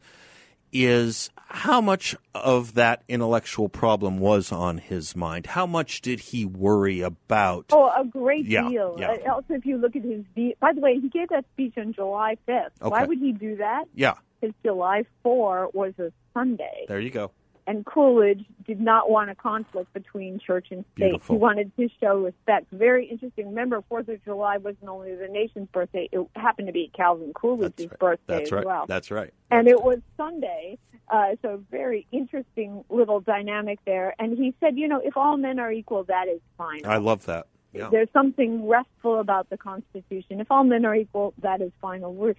is 0.74 1.30
how 1.36 1.80
much 1.80 2.16
of 2.34 2.74
that 2.74 3.04
intellectual 3.08 3.70
problem 3.70 4.18
was 4.20 4.52
on 4.52 4.80
his 4.80 5.16
mind? 5.16 5.46
How 5.46 5.66
much 5.66 6.02
did 6.02 6.20
he 6.20 6.44
worry 6.44 7.00
about? 7.02 7.68
Oh, 7.72 7.86
a 7.96 8.04
great 8.04 8.46
Yeah, 8.46 8.68
deal. 8.68 8.98
yeah. 9.00 9.12
Uh, 9.26 9.36
Also, 9.36 9.54
if 9.54 9.66
you 9.66 9.78
look 9.78 9.96
at 9.96 10.02
his, 10.02 10.24
de- 10.36 10.56
by 10.60 10.74
the 10.74 10.82
way, 10.82 11.00
he 11.00 11.08
gave 11.08 11.30
that 11.30 11.46
speech 11.54 11.76
on 11.78 11.94
July 11.94 12.36
5th. 12.48 12.72
Why 12.82 13.06
would 13.06 13.20
he 13.20 13.32
do 13.32 13.56
that? 13.58 13.86
Yeah, 13.94 14.16
Because 14.42 14.56
July 14.66 15.06
4 15.24 15.70
was 15.74 15.94
a 16.00 16.12
Sunday. 16.34 16.86
there 16.90 17.00
you 17.00 17.12
go. 17.12 17.32
And 17.68 17.86
Coolidge 17.86 18.46
did 18.66 18.80
not 18.80 19.10
want 19.10 19.30
a 19.30 19.36
conflict 19.36 19.94
between 19.94 20.40
church 20.40 20.68
and 20.72 20.86
state. 20.96 21.06
Beautiful. 21.10 21.36
He 21.36 21.40
wanted 21.40 21.76
to 21.78 21.90
show 22.00 22.20
respect. 22.20 22.68
Very 22.72 23.08
interesting. 23.08 23.48
Remember, 23.48 23.82
Fourth 23.90 24.08
of 24.08 24.24
July 24.24 24.58
wasn't 24.58 24.88
only 24.88 25.16
the 25.16 25.28
nation's 25.28 25.68
birthday; 25.70 26.10
it 26.12 26.28
happened 26.36 26.68
to 26.68 26.74
be 26.74 26.92
Calvin 26.96 27.34
Coolidge's 27.34 27.74
That's 27.76 27.92
right. 27.92 28.00
birthday 28.00 28.34
That's 28.38 28.48
as 28.50 28.52
right. 28.52 28.66
well. 28.66 28.86
That's 28.88 29.12
right. 29.12 29.34
and 29.52 29.68
it 29.68 29.82
was 29.82 30.00
Sunday, 30.18 30.78
uh, 31.10 31.36
so 31.42 31.64
very 31.72 32.08
interesting 32.12 32.84
little 32.90 33.20
dynamic 33.20 33.80
there. 33.86 34.16
And 34.20 34.38
he 34.38 34.54
said, 34.60 34.78
you 34.78 34.88
know, 34.88 35.02
if 35.04 35.18
all 35.18 35.38
men 35.38 35.60
are 35.60 35.72
equal, 35.72 36.04
that 36.06 36.28
is 36.28 36.42
fine. 36.58 36.86
I 36.86 36.98
love 36.98 37.26
that. 37.26 37.48
Yeah. 37.74 37.90
There's 37.92 38.08
something 38.14 38.68
restful 38.68 39.20
about 39.20 39.50
the 39.50 39.58
Constitution. 39.58 40.40
If 40.40 40.50
all 40.50 40.64
men 40.64 40.86
are 40.86 40.96
equal, 40.96 41.34
that 41.42 41.62
is 41.62 41.72
final. 41.82 42.14
We're, 42.14 42.36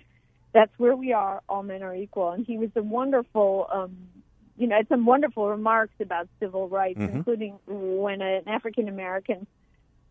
that's 0.53 0.73
where 0.79 0.97
we 0.97 1.13
are. 1.13 1.43
All 1.49 1.63
men 1.63 1.83
are 1.83 1.95
equal. 1.95 2.31
And 2.31 2.47
he 2.47 2.57
was 2.57 2.71
a 2.75 2.83
wonderful, 2.83 3.69
um, 3.71 3.97
you 4.59 4.67
know, 4.67 4.77
had 4.77 4.89
some 4.89 5.05
wonderful 5.07 5.49
remarks 5.49 5.95
about 6.01 6.29
civil 6.41 6.69
rights, 6.69 6.99
Mhm. 6.99 7.15
including 7.15 7.59
when 7.67 8.21
an 8.23 8.43
African 8.47 8.89
American 8.89 9.47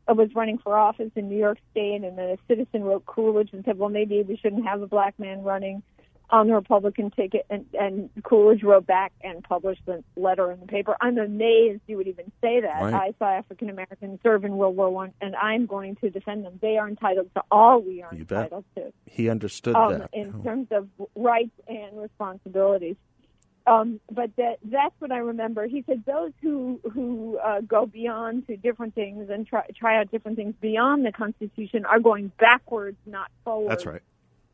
was 0.08 0.34
running 0.36 0.60
for 0.60 0.78
office 0.78 1.12
in 1.16 1.30
New 1.30 1.38
York 1.38 1.58
State, 1.72 2.04
and 2.04 2.18
then 2.18 2.30
a 2.30 2.38
citizen 2.48 2.84
wrote 2.84 3.06
Coolidge 3.08 3.50
and 3.54 3.66
said, 3.66 3.78
"Well, 3.80 3.90
maybe 3.90 4.22
we 4.22 4.36
shouldn't 4.38 4.66
have 4.66 4.82
a 4.82 4.88
black 4.88 5.18
man 5.20 5.44
running." 5.44 5.84
on 6.32 6.48
the 6.48 6.54
Republican 6.56 7.12
ticket, 7.12 7.46
and, 7.52 7.68
and 7.80 8.10
Coolidge 8.24 8.64
wrote 8.64 8.88
back 8.88 9.14
and 9.24 9.44
published 9.44 9.86
the 9.86 10.04
letter 10.16 10.52
in 10.52 10.60
the 10.60 10.66
paper. 10.66 10.98
I'm 11.00 11.20
amazed 11.20 11.82
you 11.86 11.98
would 11.98 12.08
even 12.08 12.32
say 12.42 12.62
that. 12.62 12.82
Right. 12.82 12.94
I 12.96 13.14
saw 13.20 13.26
African 13.30 13.70
Americans 13.70 14.20
serve 14.24 14.44
in 14.44 14.58
World 14.58 14.76
War 14.76 14.90
One, 14.90 15.14
and 15.22 15.36
I'm 15.36 15.68
going 15.68 15.98
to 15.98 16.10
defend 16.10 16.44
them. 16.44 16.58
They 16.64 16.80
are 16.80 16.88
entitled 16.88 17.30
to 17.36 17.44
all 17.52 17.80
we 17.80 18.02
are 18.02 18.12
You 18.12 18.26
bet. 18.26 18.46
entitled 18.46 18.66
to 18.76 18.92
He 19.06 19.30
understood 19.30 19.76
um, 19.76 20.00
that. 20.00 20.10
in 20.14 20.42
terms 20.42 20.68
of 20.72 20.90
rights 21.16 21.54
and 21.68 21.96
responsibilities. 22.02 22.96
Um, 23.68 24.00
but 24.12 24.30
that 24.38 24.58
that's 24.64 24.94
what 25.00 25.12
I 25.12 25.18
remember. 25.18 25.66
He 25.66 25.84
said 25.88 26.04
those 26.06 26.32
who 26.42 26.80
who 26.94 27.40
uh, 27.44 27.62
go 27.62 27.86
beyond 27.88 28.46
to 28.48 28.58
different 28.58 28.94
things 28.94 29.30
and 29.30 29.48
try 29.48 29.66
try 29.76 30.00
out 30.00 30.12
different 30.12 30.38
things 30.38 30.54
beyond 30.62 31.06
the 31.06 31.12
Constitution 31.12 31.84
are 31.86 32.00
going 32.00 32.32
backwards, 32.40 32.98
not 33.08 33.32
forward. 33.44 33.72
That's 33.72 33.86
right. 33.86 34.02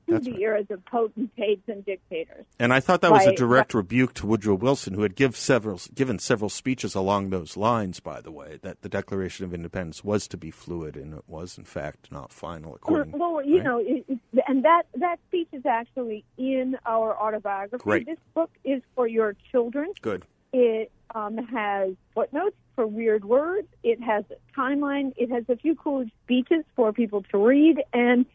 That's 0.08 0.25
the 0.25 0.31
right. 0.31 0.41
eras 0.41 0.65
of 0.70 0.84
potentates 0.86 1.67
and 1.67 1.86
dictators. 1.86 2.46
And 2.60 2.74
I 2.74 2.79
thought 2.79 3.01
that 3.01 3.12
was 3.12 3.25
a 3.25 3.29
Right, 3.29 3.38
direct 3.38 3.74
rebuke 3.74 4.13
to 4.15 4.25
Woodrow 4.27 4.55
Wilson, 4.55 4.93
who 4.93 5.03
had 5.03 5.15
give 5.15 5.36
several, 5.36 5.79
given 5.93 6.20
several 6.20 6.50
speeches 6.50 6.96
along 6.96 7.29
those 7.29 7.55
lines, 7.58 8.00
by 8.00 8.22
the 8.22 8.31
way, 8.31 8.60
that 8.62 8.81
the 8.81 8.89
Declaration 8.89 9.46
of 9.46 9.53
Independence 9.53 10.03
was 10.03 10.27
to 10.29 10.38
be 10.38 10.51
fluid, 10.51 10.96
and 10.96 11.13
it 11.13 11.24
was, 11.27 11.58
in 11.58 11.65
fact, 11.65 12.12
not 12.12 12.31
final, 12.31 12.75
according 12.75 13.12
well, 13.17 13.43
you 13.46 13.58
right? 13.58 13.63
know, 13.63 13.77
it, 13.79 14.05
it- 14.08 14.20
and 14.48 14.63
that 14.65 14.84
that 14.96 15.17
speech 15.27 15.48
is 15.51 15.65
actually 15.65 16.24
in 16.38 16.77
our 16.86 17.15
autobiography. 17.17 17.84
Great. 17.84 18.05
This 18.05 18.17
book 18.34 18.50
is 18.63 18.81
for 18.96 19.08
your 19.08 19.36
children. 19.51 19.91
Good. 20.01 20.25
It 20.53 20.91
um, 21.15 21.38
has 21.38 21.91
footnotes 22.13 22.55
for 22.75 22.88
weird 22.88 23.24
words. 23.25 23.67
It 23.84 24.01
has 24.01 24.24
a 24.31 24.60
timeline. 24.60 25.13
It 25.15 25.29
has 25.31 25.43
a 25.50 25.55
few 25.55 25.75
cool 25.75 26.05
speeches 26.24 26.63
for 26.75 26.91
people 26.93 27.24
to 27.31 27.38
read, 27.38 27.81
and 27.93 28.25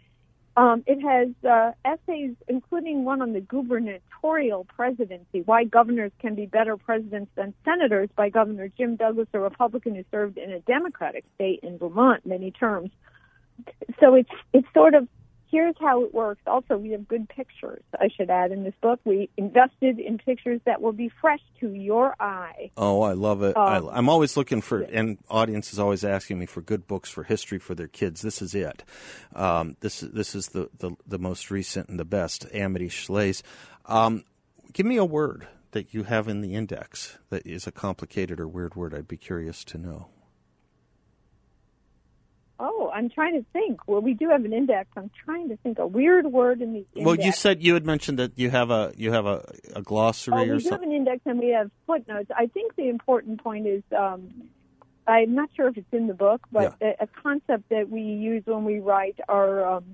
um, 0.56 0.82
it 0.86 1.00
has 1.02 1.28
uh, 1.48 1.72
essays, 1.84 2.34
including 2.48 3.04
one 3.04 3.20
on 3.20 3.34
the 3.34 3.40
gubernatorial 3.40 4.64
presidency, 4.64 5.42
why 5.42 5.64
governors 5.64 6.12
can 6.18 6.34
be 6.34 6.46
better 6.46 6.76
presidents 6.78 7.30
than 7.36 7.52
senators, 7.64 8.08
by 8.16 8.30
Governor 8.30 8.68
Jim 8.68 8.96
Douglas, 8.96 9.28
a 9.34 9.38
Republican 9.38 9.94
who 9.94 10.04
served 10.10 10.38
in 10.38 10.50
a 10.52 10.60
Democratic 10.60 11.24
state 11.34 11.60
in 11.62 11.78
Vermont 11.78 12.24
many 12.24 12.50
terms. 12.50 12.90
So 14.00 14.14
it's 14.14 14.30
it's 14.52 14.66
sort 14.74 14.94
of 14.94 15.08
here's 15.56 15.74
how 15.80 16.04
it 16.04 16.12
works. 16.12 16.42
Also, 16.46 16.76
we 16.76 16.90
have 16.90 17.08
good 17.08 17.26
pictures. 17.30 17.82
I 17.94 18.08
should 18.14 18.28
add 18.28 18.52
in 18.52 18.62
this 18.62 18.74
book, 18.82 19.00
we 19.06 19.30
invested 19.38 19.98
in 19.98 20.18
pictures 20.18 20.60
that 20.66 20.82
will 20.82 20.92
be 20.92 21.10
fresh 21.20 21.40
to 21.60 21.72
your 21.72 22.14
eye. 22.20 22.70
Oh, 22.76 23.00
I 23.00 23.14
love 23.14 23.42
it. 23.42 23.56
Um, 23.56 23.88
I, 23.88 23.96
I'm 23.96 24.10
always 24.10 24.36
looking 24.36 24.60
for, 24.60 24.82
and 24.82 25.16
audience 25.30 25.72
is 25.72 25.78
always 25.78 26.04
asking 26.04 26.38
me 26.38 26.44
for 26.44 26.60
good 26.60 26.86
books 26.86 27.08
for 27.08 27.22
history 27.22 27.58
for 27.58 27.74
their 27.74 27.88
kids. 27.88 28.20
This 28.20 28.42
is 28.42 28.54
it. 28.54 28.84
Um, 29.34 29.78
this 29.80 30.02
is 30.02 30.10
this 30.12 30.34
is 30.34 30.48
the, 30.48 30.68
the 30.78 30.90
the 31.06 31.18
most 31.18 31.50
recent 31.50 31.88
and 31.88 31.98
the 31.98 32.04
best. 32.04 32.44
Amity 32.52 32.90
Shlaes. 32.90 33.42
Um, 33.86 34.24
give 34.74 34.84
me 34.84 34.98
a 34.98 35.06
word 35.06 35.48
that 35.70 35.94
you 35.94 36.02
have 36.02 36.28
in 36.28 36.42
the 36.42 36.54
index 36.54 37.16
that 37.30 37.46
is 37.46 37.66
a 37.66 37.72
complicated 37.72 38.38
or 38.40 38.46
weird 38.46 38.74
word. 38.74 38.92
I'd 38.92 39.08
be 39.08 39.16
curious 39.16 39.64
to 39.64 39.78
know. 39.78 40.08
I'm 42.96 43.10
trying 43.10 43.34
to 43.34 43.44
think. 43.52 43.86
Well, 43.86 44.00
we 44.00 44.14
do 44.14 44.30
have 44.30 44.44
an 44.44 44.54
index. 44.54 44.88
I'm 44.96 45.10
trying 45.24 45.50
to 45.50 45.56
think 45.58 45.78
a 45.78 45.86
weird 45.86 46.26
word 46.26 46.62
in 46.62 46.72
the 46.72 46.78
index. 46.94 47.04
Well, 47.06 47.14
you 47.14 47.32
said 47.32 47.62
you 47.62 47.74
had 47.74 47.84
mentioned 47.84 48.18
that 48.18 48.32
you 48.36 48.48
have 48.50 48.70
a 48.70 48.92
you 48.96 49.12
have 49.12 49.26
a, 49.26 49.44
a 49.74 49.82
glossary 49.82 50.34
Oh, 50.34 50.52
or 50.52 50.56
we 50.56 50.62
do 50.62 50.70
have 50.70 50.82
an 50.82 50.92
index 50.92 51.20
and 51.26 51.38
we 51.38 51.50
have 51.50 51.70
footnotes. 51.86 52.30
I 52.34 52.46
think 52.46 52.74
the 52.74 52.88
important 52.88 53.42
point 53.44 53.66
is 53.66 53.82
um, 53.96 54.30
I'm 55.06 55.34
not 55.34 55.50
sure 55.54 55.68
if 55.68 55.76
it's 55.76 55.92
in 55.92 56.06
the 56.06 56.14
book, 56.14 56.40
but 56.50 56.74
a, 56.80 57.04
a 57.04 57.06
concept 57.22 57.68
that 57.68 57.88
we 57.90 58.00
use 58.00 58.42
when 58.46 58.64
we 58.64 58.80
write 58.80 59.18
our 59.28 59.76
um, 59.76 59.84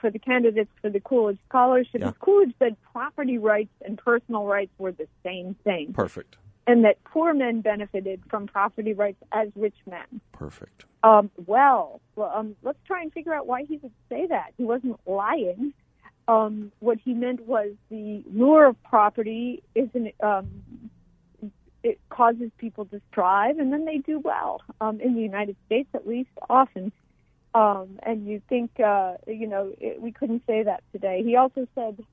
for 0.00 0.10
the 0.10 0.18
candidates 0.20 0.70
for 0.80 0.88
the 0.88 1.00
Coolidge 1.00 1.38
Scholarship 1.48 2.00
Yeah. 2.00 2.10
is 2.10 2.14
Coolidge 2.20 2.54
said 2.58 2.76
property 2.92 3.38
rights 3.38 3.74
and 3.84 3.98
personal 3.98 4.44
rights 4.46 4.72
were 4.78 4.92
the 4.92 5.08
same 5.24 5.56
thing, 5.64 5.92
Perfect. 5.92 6.36
And 6.66 6.84
that 6.84 7.02
poor 7.04 7.32
men 7.32 7.60
benefited 7.60 8.22
from 8.28 8.46
property 8.46 8.92
rights 8.92 9.22
as 9.32 9.48
rich 9.54 9.76
men. 9.88 10.20
Perfect. 10.32 10.84
Um, 11.02 11.30
well, 11.46 12.00
um, 12.16 12.56
let's 12.62 12.78
try 12.86 13.02
and 13.02 13.12
figure 13.12 13.32
out 13.32 13.46
why 13.46 13.64
he 13.64 13.76
would 13.76 13.92
say 14.08 14.26
that. 14.26 14.52
He 14.56 14.64
wasn't 14.64 14.98
lying. 15.06 15.72
Um, 16.28 16.72
what 16.80 16.98
he 17.04 17.14
meant 17.14 17.46
was 17.46 17.70
the 17.88 18.22
lure 18.32 18.66
of 18.66 18.82
property 18.82 19.62
isn't. 19.74 20.12
Um, 20.20 20.62
it 21.84 22.00
causes 22.08 22.50
people 22.58 22.84
to 22.86 23.00
strive, 23.12 23.60
and 23.60 23.72
then 23.72 23.84
they 23.84 23.98
do 23.98 24.18
well. 24.18 24.60
Um, 24.80 25.00
in 25.00 25.14
the 25.14 25.20
United 25.20 25.54
States, 25.66 25.88
at 25.94 26.06
least, 26.06 26.30
often. 26.50 26.90
Um, 27.54 28.00
and 28.02 28.26
you 28.26 28.42
think, 28.48 28.80
uh, 28.80 29.14
you 29.28 29.46
know, 29.46 29.72
it, 29.80 30.02
we 30.02 30.10
couldn't 30.10 30.42
say 30.48 30.64
that 30.64 30.82
today. 30.90 31.22
He 31.24 31.36
also 31.36 31.68
said, 31.76 32.04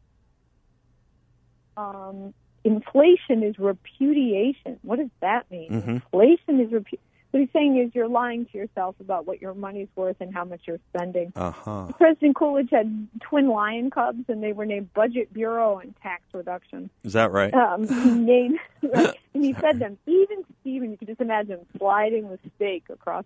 um, 1.75 2.35
inflation 2.63 3.43
is 3.43 3.57
repudiation. 3.59 4.79
What 4.83 4.97
does 4.99 5.09
that 5.21 5.49
mean? 5.51 5.69
Mhm. 5.69 5.87
Inflation 5.95 6.59
is 6.59 6.69
repu- 6.71 6.99
What 7.31 7.39
he's 7.39 7.49
saying 7.51 7.77
is 7.79 7.95
you're 7.95 8.07
lying 8.07 8.45
to 8.45 8.57
yourself 8.59 8.95
about 8.99 9.25
what 9.25 9.41
your 9.41 9.55
money's 9.55 9.87
worth 9.95 10.17
and 10.19 10.31
how 10.31 10.45
much 10.45 10.61
you're 10.67 10.79
spending. 10.93 11.33
Uh 11.35 11.49
huh. 11.49 11.87
President 11.97 12.35
Coolidge 12.35 12.69
had 12.69 13.07
twin 13.21 13.47
lion 13.47 13.89
cubs, 13.89 14.25
and 14.29 14.43
they 14.43 14.53
were 14.53 14.67
named 14.67 14.93
Budget 14.93 15.33
Bureau 15.33 15.79
and 15.79 15.95
Tax 16.03 16.21
Reduction. 16.31 16.91
Is 17.03 17.13
that 17.13 17.31
right? 17.31 17.51
Um, 17.51 17.87
he 18.03 18.11
named, 18.11 18.59
and 18.83 19.13
he 19.33 19.51
fed 19.53 19.79
them. 19.79 19.97
Even 20.05 20.43
Stephen, 20.61 20.91
you 20.91 20.97
can 20.97 21.07
just 21.07 21.21
imagine 21.21 21.65
sliding 21.79 22.29
the 22.29 22.37
steak 22.55 22.83
across 22.91 23.25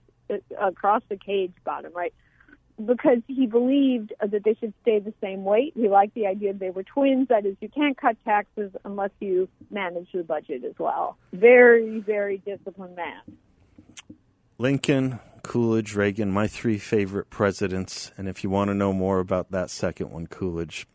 across 0.58 1.02
the 1.10 1.18
cage 1.18 1.52
bottom, 1.66 1.92
right? 1.94 2.14
Because 2.84 3.20
he 3.28 3.48
believed 3.48 4.14
uh, 4.22 4.28
that 4.28 4.44
they 4.44 4.54
should 4.54 4.74
stay 4.84 5.00
the 5.00 5.14
same 5.20 5.44
weight. 5.44 5.74
He 5.76 5.90
liked 5.90 6.14
the 6.14 6.28
idea 6.28 6.54
they 6.54 6.70
were 6.70 6.84
twins. 6.84 7.28
That 7.30 7.46
is, 7.46 7.56
you 7.60 7.70
can't 7.70 7.98
cut 7.98 8.18
taxes 8.24 8.72
unless 8.86 9.10
you 9.20 9.50
manage 9.72 10.12
the 10.14 10.24
budget 10.24 10.64
as 10.64 10.76
well. 10.78 11.18
Very, 11.34 12.00
very 12.00 12.38
disciplined 12.38 12.96
man. 12.96 13.22
Lincoln, 14.60 15.20
Coolidge, 15.44 15.96
Reagan, 15.96 16.32
my 16.32 16.48
three 16.48 16.78
favorite 16.78 17.30
presidents. 17.30 18.12
And 18.18 18.28
if 18.28 18.44
you 18.44 18.50
want 18.50 18.70
to 18.70 18.76
know 18.76 18.94
more 18.94 19.20
about 19.20 19.52
that 19.52 19.70
second 19.70 20.12
one, 20.12 20.28
Coolidge, 20.28 20.88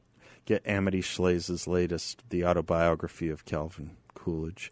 get 0.44 0.66
Amity 0.66 1.00
Shlaes's 1.00 1.66
latest, 1.66 2.22
The 2.30 2.44
Autobiography 2.44 3.28
of 3.28 3.44
Calvin 3.44 3.96
Coolidge. 4.14 4.70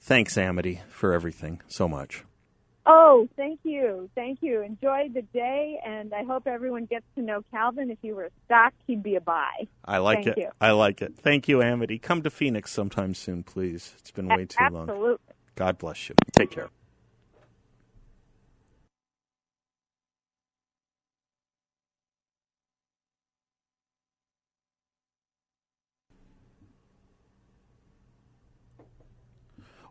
Thanks, 0.00 0.38
Amity, 0.38 0.80
for 0.88 1.12
everything 1.12 1.60
so 1.66 1.88
much. 1.88 2.24
Oh, 2.92 3.28
thank 3.36 3.60
you. 3.62 4.10
Thank 4.16 4.40
you. 4.42 4.62
Enjoy 4.62 5.08
the 5.14 5.22
day, 5.22 5.78
and 5.86 6.12
I 6.12 6.24
hope 6.24 6.48
everyone 6.48 6.86
gets 6.86 7.04
to 7.14 7.22
know 7.22 7.44
Calvin. 7.52 7.88
If 7.88 7.98
he 8.02 8.12
were 8.12 8.24
a 8.24 8.30
stock, 8.46 8.72
he'd 8.88 9.00
be 9.00 9.14
a 9.14 9.20
buy. 9.20 9.68
I 9.84 9.98
like 9.98 10.24
Thank 10.24 10.38
it. 10.38 10.38
you. 10.38 10.48
I 10.60 10.72
like 10.72 11.00
it. 11.00 11.16
Thank 11.16 11.46
you, 11.46 11.62
Amity. 11.62 12.00
Come 12.00 12.22
to 12.22 12.30
Phoenix 12.30 12.72
sometime 12.72 13.14
soon, 13.14 13.44
please. 13.44 13.94
It's 14.00 14.10
been 14.10 14.26
way 14.26 14.46
too 14.46 14.64
long. 14.70 14.88
Absolutely. 14.88 15.34
God 15.54 15.78
bless 15.78 16.08
you. 16.08 16.16
Take 16.32 16.50
care. 16.50 16.68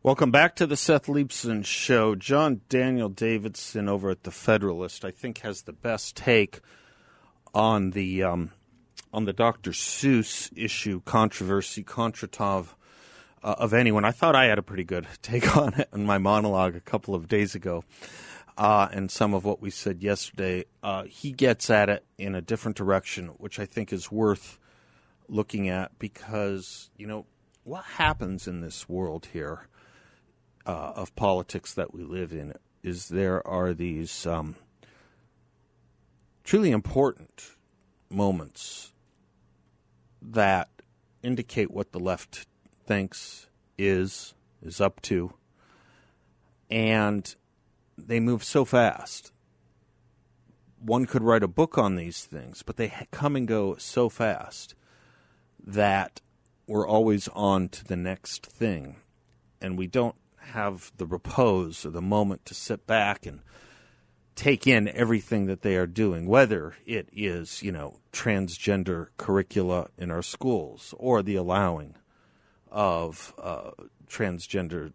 Welcome 0.01 0.32
back 0.32 0.56
to 0.56 0.65
the 0.65 0.77
Seth 0.77 1.08
Leibsohn 1.08 1.65
Show. 1.65 2.15
John 2.15 2.62
Daniel 2.70 3.10
Davidson 3.10 3.89
over 3.89 4.10
at 4.10 4.24
the 4.24 4.32
Federalist, 4.32 5.03
I 5.03 5.12
think, 5.12 5.39
has 5.39 5.63
the 5.63 5.74
best 5.74 6.15
take 6.15 6.62
on 7.53 7.89
the 7.89 8.24
um, 8.24 8.51
on 9.12 9.25
the 9.25 9.34
Dr. 9.34 9.72
Seuss 9.72 10.53
issue 10.56 11.01
controversy, 11.03 11.84
contretemps 11.84 12.70
uh, 13.44 13.56
of 13.58 13.74
anyone. 13.74 14.06
I 14.06 14.12
thought 14.12 14.38
I 14.38 14.46
had 14.46 14.58
a 14.58 14.62
pretty 14.62 14.86
good 14.86 15.06
take 15.22 15.58
on 15.58 15.74
it 15.74 15.89
in 15.94 16.06
my 16.06 16.18
monologue 16.18 16.77
a 16.77 16.79
couple 16.82 17.13
of 17.13 17.27
days 17.27 17.53
ago, 17.53 17.84
uh, 18.58 18.88
and 18.94 19.12
some 19.12 19.34
of 19.34 19.44
what 19.44 19.62
we 19.62 19.70
said 19.70 20.01
yesterday. 20.01 20.63
Uh, 20.82 21.03
he 21.03 21.34
gets 21.34 21.70
at 21.70 21.89
it 21.89 22.06
in 22.18 22.36
a 22.36 22.41
different 22.41 22.77
direction, 22.77 23.27
which 23.38 23.60
I 23.60 23.65
think 23.65 23.91
is 23.91 24.10
worth 24.10 24.60
looking 25.27 25.68
at 25.68 26.00
because 26.00 26.89
you 26.96 27.06
know 27.06 27.25
what 27.65 27.84
happens 27.84 28.48
in 28.48 28.62
this 28.62 28.88
world 28.88 29.27
here 29.34 29.68
uh, 30.69 30.93
of 30.95 31.15
politics 31.15 31.73
that 31.73 31.95
we 31.95 32.03
live 32.03 32.31
in 32.31 32.53
is 32.83 33.07
there 33.07 33.45
are 33.47 33.73
these 33.73 34.27
um, 34.27 34.55
truly 36.43 36.69
important 36.69 37.55
moments 38.07 38.93
that 40.21 40.69
indicate 41.23 41.71
what 41.71 41.91
the 41.91 41.99
left 41.99 42.45
thinks 42.85 43.47
is 43.79 44.35
is 44.61 44.79
up 44.79 45.01
to 45.01 45.33
and 46.69 47.33
they 47.97 48.19
move 48.19 48.43
so 48.43 48.63
fast. 48.63 49.31
One 50.79 51.07
could 51.07 51.23
write 51.23 51.41
a 51.41 51.47
book 51.47 51.79
on 51.79 51.95
these 51.95 52.25
things, 52.25 52.61
but 52.61 52.77
they 52.77 52.93
come 53.09 53.35
and 53.35 53.47
go 53.47 53.75
so 53.77 54.07
fast 54.07 54.75
that 55.65 56.21
we're 56.67 56.88
always 56.88 57.27
on 57.29 57.69
to 57.69 57.83
the 57.83 57.95
next 57.95 58.45
thing, 58.45 58.97
and 59.59 59.75
we 59.75 59.88
don't 59.88 60.15
have 60.41 60.91
the 60.98 61.05
repose 61.05 61.86
or 61.86 61.89
the 61.89 62.01
moment 62.01 62.46
to 62.46 62.53
sit 62.53 62.88
back 62.88 63.25
and 63.25 63.41
take 64.36 64.65
in 64.65 64.88
everything 64.88 65.48
that 65.48 65.62
they 65.63 65.75
are 65.75 65.86
doing, 65.86 66.25
whether 66.25 66.74
it 66.86 67.10
is, 67.12 67.62
you 67.62 67.72
know, 67.72 68.00
transgender 68.13 69.08
curricula 69.17 69.89
in 69.98 70.10
our 70.10 70.22
schools 70.22 70.93
or 70.98 71.22
the 71.22 71.36
allowing 71.36 71.96
of 72.72 73.34
uh, 73.38 73.72
transgender 74.08 74.93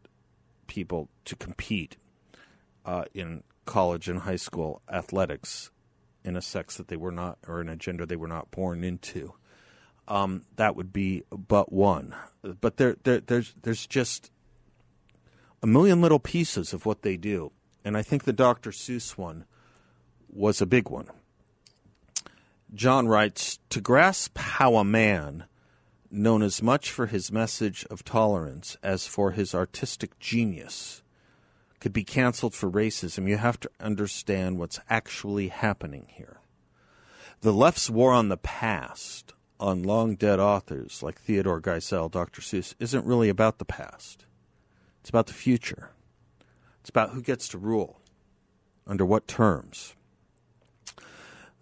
people 0.67 1.11
to 1.27 1.37
compete 1.37 1.97
uh, 2.87 3.05
in 3.13 3.43
college 3.67 4.09
and 4.09 4.21
high 4.21 4.37
school 4.37 4.81
athletics 4.91 5.71
in 6.25 6.37
a 6.37 6.43
sex 6.43 6.79
that 6.79 6.89
they 6.89 6.97
were 6.97 7.13
not, 7.13 7.39
or 7.47 7.61
in 7.61 7.69
a 7.69 7.77
gender 7.77 8.07
they 8.07 8.17
were 8.17 8.27
not 8.27 8.51
born 8.51 8.83
into. 8.83 9.35
Um, 10.09 10.45
that 10.57 10.75
would 10.75 10.93
be 10.93 11.23
but 11.31 11.73
one. 11.73 12.15
But 12.43 12.79
there, 12.79 12.97
there, 13.05 13.21
there's, 13.21 13.55
there's 13.63 13.87
just 13.87 14.31
a 15.65 15.67
million 15.67 16.03
little 16.03 16.19
pieces 16.19 16.75
of 16.75 16.85
what 16.85 17.01
they 17.01 17.17
do 17.17 17.51
and 17.87 17.97
I 17.97 18.03
think 18.03 18.25
the 18.25 18.35
Dr. 18.35 18.71
Seuss 18.71 19.17
one 19.17 19.47
was 20.29 20.61
a 20.61 20.67
big 20.67 20.91
one. 20.91 21.09
John 22.75 23.09
writes 23.09 23.59
To 23.71 23.81
grasp 23.81 24.37
how 24.37 24.77
a 24.77 24.85
man, 24.85 25.45
known 26.11 26.43
as 26.43 26.63
much 26.63 26.91
for 26.91 27.07
his 27.07 27.33
message 27.33 27.87
of 27.89 28.05
tolerance 28.05 28.77
as 28.83 29.07
for 29.07 29.31
his 29.31 29.55
artistic 29.55 30.19
genius, 30.19 31.03
could 31.81 31.95
be 31.95 32.05
canceled 32.05 32.55
for 32.55 32.71
racism, 32.71 33.27
you 33.27 33.39
have 33.39 33.59
to 33.61 33.71
understand 33.81 34.59
what's 34.59 34.81
actually 34.91 35.49
happening 35.49 36.09
here. 36.11 36.41
The 37.41 37.55
left's 37.55 37.89
war 37.89 38.13
on 38.13 38.29
the 38.29 38.37
past, 38.37 39.33
on 39.59 39.83
long 39.83 40.15
dead 40.15 40.41
authors 40.41 41.03
like 41.03 41.19
Theodore 41.19 41.63
Geisel, 41.63 42.11
Dr. 42.11 42.43
Seuss, 42.43 42.75
isn't 42.79 43.07
really 43.07 43.31
about 43.31 43.57
the 43.57 43.65
past. 43.65 44.27
It's 45.05 45.11
about 45.11 45.27
the 45.27 45.35
future. 45.35 45.91
It's 46.81 46.89
about 46.89 47.11
who 47.11 47.21
gets 47.21 47.47
to 47.49 47.59
rule, 47.59 48.01
under 48.87 49.05
what 49.05 49.29
terms. 49.29 49.95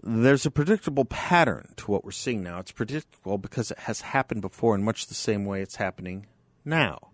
There's 0.01 0.47
a 0.47 0.51
predictable 0.51 1.07
pattern 1.07 1.75
to 1.79 1.91
what 1.91 2.05
we're 2.05 2.13
seeing 2.13 2.45
now. 2.45 2.61
It's 2.61 2.71
predictable 2.71 3.39
because 3.39 3.73
it 3.73 3.81
has 3.81 4.03
happened 4.03 4.43
before 4.43 4.77
in 4.77 4.85
much 4.85 5.09
the 5.09 5.15
same 5.15 5.45
way 5.45 5.61
it's 5.61 5.75
happening 5.75 6.27
now. 6.65 7.11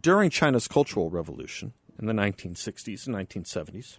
During 0.00 0.30
China's 0.30 0.66
Cultural 0.66 1.10
Revolution 1.10 1.74
in 1.98 2.06
the 2.06 2.14
1960s 2.14 3.06
and 3.06 3.14
1970s, 3.14 3.98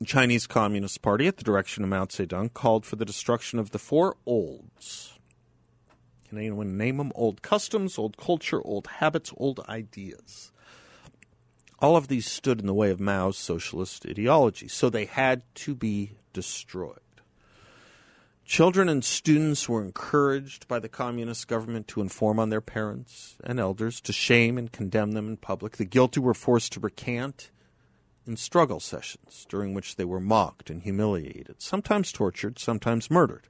the 0.00 0.06
Chinese 0.06 0.48
Communist 0.48 1.02
Party, 1.02 1.28
at 1.28 1.36
the 1.36 1.44
direction 1.44 1.84
of 1.84 1.90
Mao 1.90 2.06
Zedong, 2.06 2.52
called 2.52 2.84
for 2.84 2.96
the 2.96 3.04
destruction 3.04 3.60
of 3.60 3.70
the 3.70 3.78
four 3.78 4.16
olds. 4.26 5.19
Can 6.30 6.38
anyone 6.38 6.78
name 6.78 6.98
them? 6.98 7.10
Old 7.16 7.42
customs, 7.42 7.98
old 7.98 8.16
culture, 8.16 8.62
old 8.64 8.86
habits, 8.86 9.32
old 9.36 9.58
ideas. 9.68 10.52
All 11.80 11.96
of 11.96 12.06
these 12.06 12.30
stood 12.30 12.60
in 12.60 12.68
the 12.68 12.74
way 12.74 12.90
of 12.90 13.00
Mao's 13.00 13.36
socialist 13.36 14.06
ideology, 14.06 14.68
so 14.68 14.88
they 14.88 15.06
had 15.06 15.42
to 15.56 15.74
be 15.74 16.12
destroyed. 16.32 16.98
Children 18.44 18.88
and 18.88 19.04
students 19.04 19.68
were 19.68 19.82
encouraged 19.82 20.68
by 20.68 20.78
the 20.78 20.88
communist 20.88 21.48
government 21.48 21.88
to 21.88 22.00
inform 22.00 22.38
on 22.38 22.50
their 22.50 22.60
parents 22.60 23.36
and 23.42 23.58
elders, 23.58 24.00
to 24.02 24.12
shame 24.12 24.56
and 24.56 24.70
condemn 24.70 25.12
them 25.12 25.26
in 25.26 25.36
public. 25.36 25.78
The 25.78 25.84
guilty 25.84 26.20
were 26.20 26.34
forced 26.34 26.72
to 26.74 26.80
recant 26.80 27.50
in 28.24 28.36
struggle 28.36 28.78
sessions, 28.78 29.46
during 29.48 29.74
which 29.74 29.96
they 29.96 30.04
were 30.04 30.20
mocked 30.20 30.70
and 30.70 30.82
humiliated, 30.82 31.56
sometimes 31.58 32.12
tortured, 32.12 32.60
sometimes 32.60 33.10
murdered. 33.10 33.48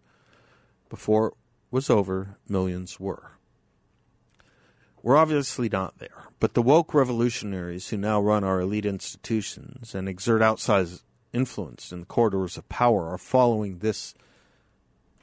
Before 0.88 1.34
was 1.70 1.90
over, 1.90 2.36
millions 2.48 2.98
were. 2.98 3.32
We're 5.02 5.16
obviously 5.16 5.68
not 5.68 5.98
there. 5.98 6.28
But 6.40 6.54
the 6.54 6.62
woke 6.62 6.92
revolutionaries 6.92 7.88
who 7.88 7.96
now 7.96 8.20
run 8.20 8.44
our 8.44 8.60
elite 8.60 8.86
institutions 8.86 9.94
and 9.94 10.08
exert 10.08 10.42
outsized 10.42 11.02
influence 11.32 11.92
in 11.92 12.00
the 12.00 12.06
corridors 12.06 12.56
of 12.56 12.68
power 12.68 13.08
are 13.08 13.18
following 13.18 13.78
this 13.78 14.14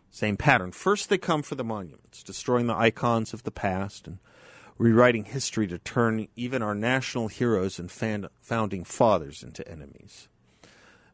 same 0.10 0.38
pattern. 0.38 0.72
First, 0.72 1.10
they 1.10 1.18
come 1.18 1.44
for 1.44 1.56
the 1.56 1.64
monuments, 1.64 2.24
destroying 2.24 2.68
the 2.68 2.76
icons 2.76 3.34
of 3.34 3.44
the 3.44 3.52
past 3.52 4.08
and 4.08 4.20
rewriting 4.78 5.26
history 5.26 5.68
to 5.68 5.78
turn 5.78 6.28
even 6.36 6.62
our 6.62 6.76
national 6.76 7.28
heroes 7.28 7.78
and 7.78 7.92
founding 7.92 8.84
fathers 8.84 9.44
into 9.44 9.68
enemies. 9.68 10.28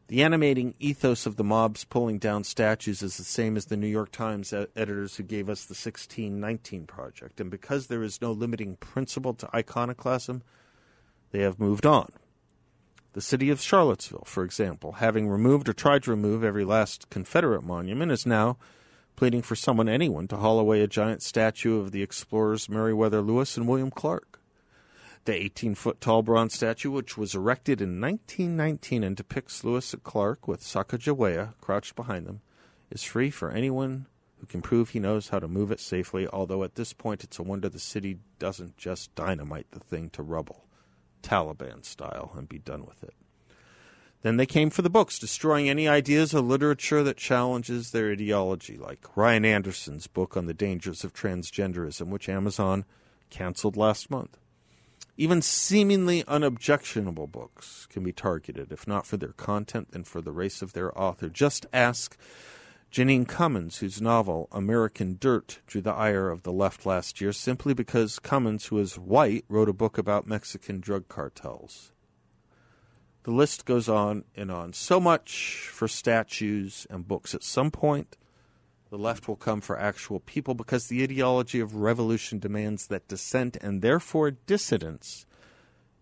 The 0.08 0.22
animating 0.22 0.74
ethos 0.78 1.24
of 1.24 1.36
the 1.36 1.44
mobs 1.44 1.84
pulling 1.84 2.18
down 2.18 2.44
statues 2.44 3.02
is 3.02 3.16
the 3.16 3.24
same 3.24 3.56
as 3.56 3.66
the 3.66 3.76
New 3.76 3.86
York 3.86 4.10
Times 4.12 4.52
editors 4.52 5.16
who 5.16 5.22
gave 5.22 5.48
us 5.48 5.64
the 5.64 5.72
1619 5.72 6.86
Project, 6.86 7.40
and 7.40 7.50
because 7.50 7.86
there 7.86 8.02
is 8.02 8.20
no 8.20 8.30
limiting 8.30 8.76
principle 8.76 9.32
to 9.32 9.48
iconoclasm, 9.56 10.42
they 11.30 11.40
have 11.40 11.58
moved 11.58 11.86
on. 11.86 12.12
The 13.14 13.22
city 13.22 13.48
of 13.48 13.62
Charlottesville, 13.62 14.24
for 14.26 14.44
example, 14.44 14.92
having 14.92 15.28
removed 15.28 15.70
or 15.70 15.72
tried 15.72 16.02
to 16.02 16.10
remove 16.10 16.44
every 16.44 16.64
last 16.64 17.08
Confederate 17.08 17.62
monument, 17.62 18.12
is 18.12 18.26
now 18.26 18.58
pleading 19.16 19.40
for 19.40 19.56
someone, 19.56 19.88
anyone, 19.88 20.28
to 20.28 20.36
haul 20.36 20.58
away 20.58 20.82
a 20.82 20.86
giant 20.86 21.22
statue 21.22 21.80
of 21.80 21.92
the 21.92 22.02
explorers 22.02 22.68
Meriwether 22.68 23.22
Lewis 23.22 23.56
and 23.56 23.66
William 23.66 23.90
Clark. 23.90 24.33
The 25.24 25.34
18 25.34 25.74
foot 25.74 26.02
tall 26.02 26.22
bronze 26.22 26.52
statue, 26.52 26.90
which 26.90 27.16
was 27.16 27.34
erected 27.34 27.80
in 27.80 27.98
1919 27.98 29.02
and 29.02 29.16
depicts 29.16 29.64
Lewis 29.64 29.94
and 29.94 30.02
Clark 30.02 30.46
with 30.46 30.60
Sacagawea 30.60 31.54
crouched 31.62 31.96
behind 31.96 32.26
them, 32.26 32.42
is 32.90 33.02
free 33.02 33.30
for 33.30 33.50
anyone 33.50 34.06
who 34.38 34.46
can 34.46 34.60
prove 34.60 34.90
he 34.90 34.98
knows 34.98 35.30
how 35.30 35.38
to 35.38 35.48
move 35.48 35.70
it 35.70 35.80
safely, 35.80 36.28
although 36.28 36.62
at 36.62 36.74
this 36.74 36.92
point 36.92 37.24
it's 37.24 37.38
a 37.38 37.42
wonder 37.42 37.70
the 37.70 37.78
city 37.78 38.18
doesn't 38.38 38.76
just 38.76 39.14
dynamite 39.14 39.66
the 39.70 39.80
thing 39.80 40.10
to 40.10 40.22
rubble, 40.22 40.66
Taliban 41.22 41.82
style, 41.86 42.32
and 42.36 42.46
be 42.46 42.58
done 42.58 42.84
with 42.84 43.02
it. 43.02 43.14
Then 44.20 44.36
they 44.36 44.44
came 44.44 44.68
for 44.68 44.82
the 44.82 44.90
books, 44.90 45.18
destroying 45.18 45.70
any 45.70 45.88
ideas 45.88 46.34
or 46.34 46.42
literature 46.42 47.02
that 47.02 47.16
challenges 47.16 47.92
their 47.92 48.10
ideology, 48.10 48.76
like 48.76 49.16
Ryan 49.16 49.46
Anderson's 49.46 50.06
book 50.06 50.36
on 50.36 50.44
the 50.44 50.52
dangers 50.52 51.02
of 51.02 51.14
transgenderism, 51.14 52.08
which 52.08 52.28
Amazon 52.28 52.84
canceled 53.30 53.78
last 53.78 54.10
month. 54.10 54.36
Even 55.16 55.42
seemingly 55.42 56.24
unobjectionable 56.26 57.28
books 57.28 57.86
can 57.88 58.02
be 58.02 58.12
targeted, 58.12 58.72
if 58.72 58.86
not 58.86 59.06
for 59.06 59.16
their 59.16 59.32
content, 59.32 59.92
then 59.92 60.02
for 60.02 60.20
the 60.20 60.32
race 60.32 60.60
of 60.60 60.72
their 60.72 60.96
author. 60.98 61.28
Just 61.28 61.66
ask 61.72 62.16
Jeanine 62.90 63.26
Cummins, 63.26 63.78
whose 63.78 64.02
novel 64.02 64.48
American 64.50 65.16
Dirt 65.20 65.60
drew 65.66 65.80
the 65.80 65.92
ire 65.92 66.30
of 66.30 66.42
the 66.42 66.52
left 66.52 66.84
last 66.84 67.20
year 67.20 67.32
simply 67.32 67.74
because 67.74 68.18
Cummins, 68.18 68.66
who 68.66 68.78
is 68.78 68.98
white, 68.98 69.44
wrote 69.48 69.68
a 69.68 69.72
book 69.72 69.98
about 69.98 70.26
Mexican 70.26 70.80
drug 70.80 71.08
cartels. 71.08 71.92
The 73.22 73.30
list 73.30 73.64
goes 73.64 73.88
on 73.88 74.24
and 74.36 74.50
on. 74.50 74.72
So 74.72 75.00
much 75.00 75.68
for 75.72 75.88
statues 75.88 76.86
and 76.90 77.06
books. 77.08 77.34
At 77.34 77.42
some 77.42 77.70
point, 77.70 78.16
the 78.90 78.98
left 78.98 79.26
will 79.26 79.36
come 79.36 79.60
for 79.60 79.78
actual 79.78 80.20
people 80.20 80.54
because 80.54 80.86
the 80.86 81.02
ideology 81.02 81.60
of 81.60 81.76
revolution 81.76 82.38
demands 82.38 82.86
that 82.88 83.08
dissent 83.08 83.56
and 83.60 83.82
therefore 83.82 84.30
dissidents 84.30 85.26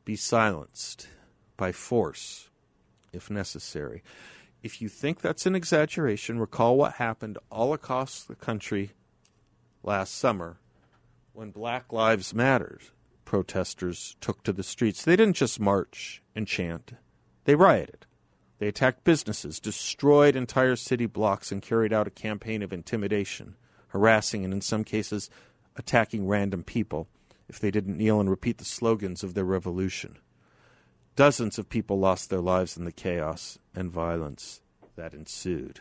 be 0.04 0.16
silenced 0.16 1.08
by 1.56 1.72
force 1.72 2.50
if 3.12 3.30
necessary. 3.30 4.02
If 4.62 4.80
you 4.80 4.88
think 4.88 5.20
that's 5.20 5.46
an 5.46 5.54
exaggeration, 5.54 6.38
recall 6.38 6.76
what 6.76 6.94
happened 6.94 7.38
all 7.50 7.72
across 7.72 8.22
the 8.22 8.34
country 8.34 8.92
last 9.82 10.14
summer 10.14 10.58
when 11.32 11.50
Black 11.50 11.92
Lives 11.92 12.34
Matter 12.34 12.78
protesters 13.24 14.16
took 14.20 14.42
to 14.44 14.52
the 14.52 14.62
streets. 14.62 15.04
They 15.04 15.16
didn't 15.16 15.36
just 15.36 15.58
march 15.58 16.22
and 16.34 16.46
chant, 16.46 16.92
they 17.44 17.54
rioted. 17.54 18.06
They 18.62 18.68
attacked 18.68 19.02
businesses, 19.02 19.58
destroyed 19.58 20.36
entire 20.36 20.76
city 20.76 21.06
blocks, 21.06 21.50
and 21.50 21.60
carried 21.60 21.92
out 21.92 22.06
a 22.06 22.10
campaign 22.10 22.62
of 22.62 22.72
intimidation, 22.72 23.56
harassing 23.88 24.44
and, 24.44 24.54
in 24.54 24.60
some 24.60 24.84
cases, 24.84 25.28
attacking 25.74 26.28
random 26.28 26.62
people 26.62 27.08
if 27.48 27.58
they 27.58 27.72
didn't 27.72 27.98
kneel 27.98 28.20
and 28.20 28.30
repeat 28.30 28.58
the 28.58 28.64
slogans 28.64 29.24
of 29.24 29.34
their 29.34 29.44
revolution. 29.44 30.16
Dozens 31.16 31.58
of 31.58 31.70
people 31.70 31.98
lost 31.98 32.30
their 32.30 32.38
lives 32.38 32.76
in 32.76 32.84
the 32.84 32.92
chaos 32.92 33.58
and 33.74 33.90
violence 33.90 34.60
that 34.94 35.12
ensued. 35.12 35.80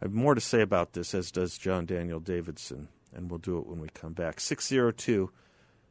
I 0.00 0.06
have 0.06 0.14
more 0.14 0.34
to 0.34 0.40
say 0.40 0.62
about 0.62 0.94
this, 0.94 1.14
as 1.14 1.30
does 1.30 1.58
John 1.58 1.84
Daniel 1.84 2.20
Davidson, 2.20 2.88
and 3.14 3.30
we'll 3.30 3.36
do 3.36 3.58
it 3.58 3.66
when 3.66 3.80
we 3.80 3.90
come 3.90 4.14
back. 4.14 4.40
602 4.40 5.30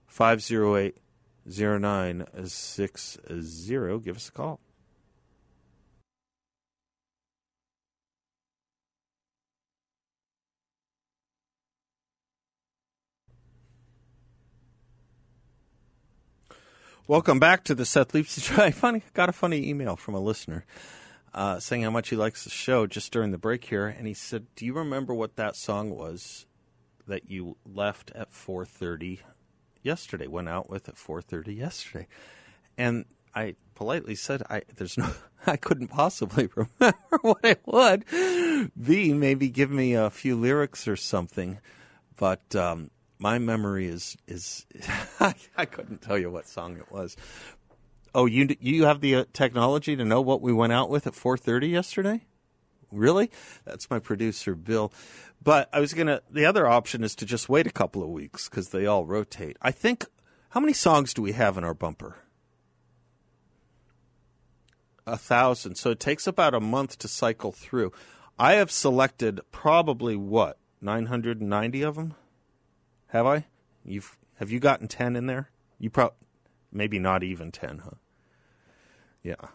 508 0.08 0.98
0960. 1.46 4.00
Give 4.00 4.16
us 4.16 4.30
a 4.30 4.32
call. 4.32 4.60
Welcome 17.12 17.40
back 17.40 17.66
to 17.66 17.76
the 17.76 17.84
Seth 17.84 18.14
Leaps. 18.14 18.58
I 18.58 18.72
funny, 18.72 19.04
got 19.14 19.28
a 19.28 19.34
funny 19.34 19.68
email 19.68 19.98
from 19.98 20.16
a 20.16 20.20
listener. 20.22 20.64
uh, 21.34 21.60
saying 21.60 21.84
how 21.84 21.90
much 21.90 22.08
he 22.08 22.16
likes 22.16 22.46
the 22.46 22.50
show 22.50 22.88
just 22.88 23.12
during 23.12 23.32
the 23.32 23.38
break 23.38 23.66
here, 23.66 23.86
and 23.86 24.08
he 24.08 24.14
said, 24.14 24.48
"Do 24.56 24.66
you 24.66 24.72
remember 24.72 25.14
what 25.14 25.36
that 25.36 25.58
song 25.58 25.90
was 25.90 26.46
that 27.06 27.30
you 27.30 27.58
left 27.66 28.12
at 28.12 28.32
4:30 28.32 29.20
yesterday? 29.84 30.28
Went 30.28 30.48
out 30.48 30.70
with 30.70 30.88
at 30.88 30.96
4:30 30.96 31.54
yesterday?" 31.54 32.08
And 32.78 33.04
I 33.36 33.56
politely 33.76 34.16
said, 34.16 34.44
"I 34.50 34.62
there's 34.78 34.98
no, 34.98 35.12
I 35.46 35.58
couldn't 35.58 35.90
possibly 35.90 36.48
remember 36.56 37.18
what 37.24 37.44
it 37.44 37.60
would. 37.66 38.06
be. 38.82 39.14
maybe 39.14 39.50
give 39.50 39.70
me 39.70 39.96
a 39.96 40.10
few 40.10 40.38
lyrics 40.38 40.88
or 40.88 40.96
something, 40.96 41.60
but 42.16 42.56
um, 42.56 42.90
my 43.22 43.38
memory 43.38 43.88
is 43.88 44.18
is 44.28 44.66
I 45.56 45.66
couldn't 45.66 46.02
tell 46.02 46.18
you 46.18 46.32
what 46.32 46.48
song 46.48 46.78
it 46.78 46.92
was. 46.92 47.16
Oh, 48.14 48.26
you 48.26 48.56
you 48.60 48.86
have 48.86 49.00
the 49.00 49.16
uh, 49.16 49.26
technology 49.32 49.96
to 49.96 50.04
know 50.04 50.20
what 50.20 50.42
we 50.42 50.52
went 50.52 50.74
out 50.74 50.90
with 50.90 51.08
at 51.08 51.14
4:30 51.14 51.70
yesterday? 51.70 52.26
Really? 52.92 53.32
That's 53.64 53.90
my 53.90 54.00
producer 54.00 54.56
Bill. 54.56 54.92
But 55.42 55.70
I 55.72 55.80
was 55.80 55.94
gonna. 55.94 56.22
The 56.30 56.46
other 56.46 56.68
option 56.68 57.04
is 57.04 57.16
to 57.16 57.26
just 57.26 57.48
wait 57.48 57.68
a 57.68 57.72
couple 57.72 58.04
of 58.04 58.10
weeks 58.10 58.50
because 58.50 58.70
they 58.70 58.86
all 58.86 59.06
rotate. 59.06 59.58
I 59.62 59.72
think. 59.72 60.06
How 60.50 60.60
many 60.60 60.74
songs 60.74 61.14
do 61.14 61.22
we 61.22 61.32
have 61.32 61.58
in 61.58 61.64
our 61.64 61.74
bumper? 61.74 62.18
A 65.08 65.16
thousand. 65.16 65.76
So 65.76 65.92
it 65.92 66.00
takes 66.02 66.28
about 66.28 66.54
a 66.54 66.60
month 66.60 66.98
to 67.00 67.08
cycle 67.08 67.54
through. 67.54 67.94
I 68.38 68.54
have 68.54 68.70
selected 68.70 69.40
probably 69.54 70.18
what 70.18 70.58
990 70.82 71.84
of 71.84 71.96
them. 71.96 72.16
Have 73.12 73.26
I? 73.26 73.46
You've 73.84 74.18
have 74.36 74.52
you 74.52 74.60
gotten 74.60 74.88
ten 74.88 75.16
in 75.18 75.28
there? 75.28 75.50
You 75.80 75.90
probably 75.90 76.16
maybe 76.72 76.98
not 76.98 77.24
even 77.24 77.52
ten, 77.52 77.80
huh? 77.80 77.98
Yeah. 79.22 79.50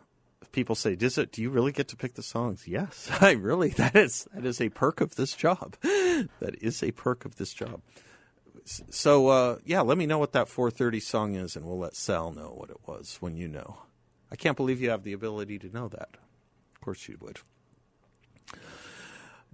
People 0.52 0.74
say, 0.74 0.94
"Does 0.94 1.16
it? 1.16 1.32
Do 1.32 1.40
you 1.40 1.48
really 1.48 1.72
get 1.72 1.88
to 1.88 1.96
pick 1.96 2.14
the 2.14 2.22
songs?" 2.22 2.68
Yes, 2.68 3.10
I 3.20 3.32
really. 3.32 3.70
That 3.70 3.96
is 3.96 4.28
that 4.34 4.44
is 4.44 4.60
a 4.60 4.68
perk 4.68 5.00
of 5.00 5.16
this 5.16 5.34
job. 5.34 5.76
that 5.82 6.54
is 6.60 6.82
a 6.82 6.92
perk 6.92 7.24
of 7.24 7.36
this 7.36 7.54
job. 7.54 7.80
So 8.66 9.28
uh, 9.28 9.58
yeah, 9.64 9.80
let 9.80 9.96
me 9.96 10.04
know 10.06 10.18
what 10.18 10.32
that 10.32 10.48
4:30 10.48 11.02
song 11.02 11.34
is, 11.34 11.56
and 11.56 11.64
we'll 11.64 11.78
let 11.78 11.96
Sal 11.96 12.32
know 12.32 12.52
what 12.54 12.68
it 12.68 12.80
was 12.86 13.16
when 13.20 13.36
you 13.36 13.48
know. 13.48 13.78
I 14.30 14.36
can't 14.36 14.56
believe 14.56 14.82
you 14.82 14.90
have 14.90 15.04
the 15.04 15.14
ability 15.14 15.58
to 15.60 15.70
know 15.70 15.88
that. 15.88 16.10
Of 16.74 16.80
course 16.82 17.08
you 17.08 17.16
would. 17.20 17.40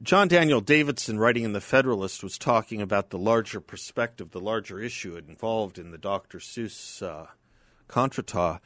John 0.02 0.26
Daniel 0.26 0.60
Davidson, 0.60 1.20
writing 1.20 1.44
in 1.44 1.52
The 1.52 1.60
Federalist, 1.60 2.24
was 2.24 2.36
talking 2.36 2.82
about 2.82 3.10
the 3.10 3.18
larger 3.18 3.60
perspective, 3.60 4.32
the 4.32 4.40
larger 4.40 4.80
issue 4.80 5.14
involved 5.16 5.78
in 5.78 5.92
the 5.92 5.98
Dr. 5.98 6.38
Seuss 6.38 7.00
uh, 7.02 7.26
contretemps, 7.88 8.58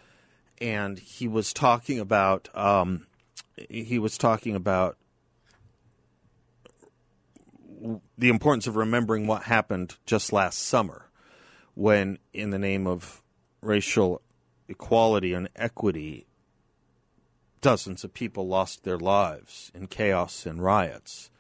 and 0.63 0.99
he 0.99 1.29
was 1.29 1.53
talking 1.53 1.99
about 1.99 2.49
um, 2.57 3.07
he 3.69 3.99
was 3.99 4.17
talking 4.17 4.55
about 4.55 4.97
the 8.17 8.29
importance 8.31 8.67
of 8.67 8.77
remembering 8.77 9.27
what 9.27 9.43
happened 9.43 9.97
just 10.07 10.33
last 10.33 10.61
summer, 10.61 11.11
when, 11.75 12.19
in 12.33 12.49
the 12.49 12.59
name 12.59 12.87
of 12.87 13.21
racial 13.61 14.23
equality 14.69 15.35
and 15.35 15.51
equity, 15.55 16.27
dozens 17.67 18.05
of 18.05 18.15
people 18.15 18.47
lost 18.47 18.85
their 18.85 18.97
lives 18.97 19.73
in 19.75 19.89
chaos 19.89 20.47
and 20.47 20.63
riots 20.63 21.33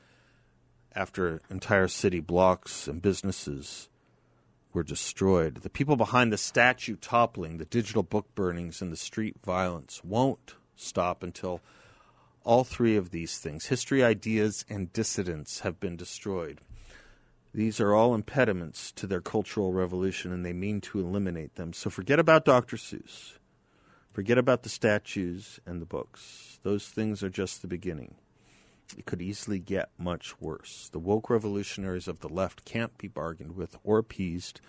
after 0.92 1.40
entire 1.48 1.86
city 1.86 2.18
blocks 2.18 2.88
and 2.88 3.00
businesses 3.00 3.88
were 4.72 4.82
destroyed. 4.82 5.54
The 5.58 5.70
people 5.70 5.94
behind 5.94 6.32
the 6.32 6.36
statue 6.36 6.96
toppling, 6.96 7.58
the 7.58 7.64
digital 7.64 8.02
book 8.02 8.26
burnings, 8.34 8.82
and 8.82 8.90
the 8.90 8.96
street 8.96 9.36
violence 9.44 10.02
won't 10.02 10.56
stop 10.74 11.22
until 11.22 11.60
all 12.42 12.64
three 12.64 12.96
of 12.96 13.10
these 13.10 13.38
things 13.38 13.66
history, 13.66 14.02
ideas, 14.02 14.64
and 14.68 14.92
dissidents 14.92 15.60
have 15.60 15.78
been 15.78 15.96
destroyed. 15.96 16.60
These 17.54 17.78
are 17.78 17.94
all 17.94 18.16
impediments 18.16 18.90
to 18.96 19.06
their 19.06 19.20
cultural 19.20 19.72
revolution, 19.72 20.32
and 20.32 20.44
they 20.44 20.52
mean 20.52 20.80
to 20.80 20.98
eliminate 20.98 21.54
them. 21.54 21.72
So 21.72 21.88
forget 21.88 22.18
about 22.18 22.44
Dr. 22.44 22.76
Seuss. 22.76 23.34
Forget 24.16 24.38
about 24.38 24.62
the 24.62 24.70
statues 24.70 25.60
and 25.66 25.82
the 25.82 25.84
books. 25.84 26.58
Those 26.62 26.88
things 26.88 27.22
are 27.22 27.28
just 27.28 27.60
the 27.60 27.68
beginning. 27.68 28.14
It 28.96 29.04
could 29.04 29.20
easily 29.20 29.58
get 29.58 29.90
much 29.98 30.40
worse. 30.40 30.88
The 30.90 30.98
woke 30.98 31.28
revolutionaries 31.28 32.08
of 32.08 32.20
the 32.20 32.28
left 32.30 32.64
can't 32.64 32.96
be 32.96 33.08
bargained 33.08 33.56
with 33.56 33.76
or 33.84 33.98
appeased. 33.98 34.62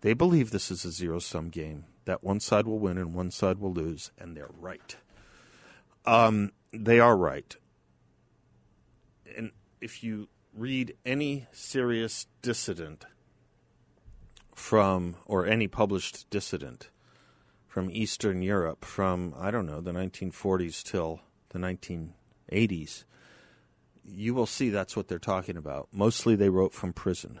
They 0.00 0.14
believe 0.14 0.52
this 0.52 0.70
is 0.70 0.86
a 0.86 0.90
zero 0.90 1.18
sum 1.18 1.50
game, 1.50 1.84
that 2.06 2.24
one 2.24 2.40
side 2.40 2.66
will 2.66 2.78
win 2.78 2.96
and 2.96 3.12
one 3.12 3.30
side 3.30 3.58
will 3.58 3.74
lose, 3.74 4.10
and 4.16 4.34
they're 4.34 4.48
right. 4.58 4.96
Um, 6.06 6.52
they 6.72 6.98
are 6.98 7.14
right. 7.14 7.54
And 9.36 9.50
if 9.82 10.02
you 10.02 10.28
read 10.54 10.96
any 11.04 11.46
serious 11.52 12.26
dissident 12.40 13.04
from, 14.54 15.16
or 15.26 15.44
any 15.44 15.68
published 15.68 16.30
dissident, 16.30 16.88
from 17.78 17.92
Eastern 17.92 18.42
Europe 18.42 18.84
from, 18.84 19.32
I 19.38 19.52
don't 19.52 19.64
know, 19.64 19.80
the 19.80 19.92
1940s 19.92 20.82
till 20.82 21.20
the 21.50 21.60
1980s, 21.60 23.04
you 24.04 24.34
will 24.34 24.46
see 24.46 24.68
that's 24.68 24.96
what 24.96 25.06
they're 25.06 25.20
talking 25.20 25.56
about. 25.56 25.86
Mostly 25.92 26.34
they 26.34 26.48
wrote 26.48 26.74
from 26.74 26.92
prison. 26.92 27.38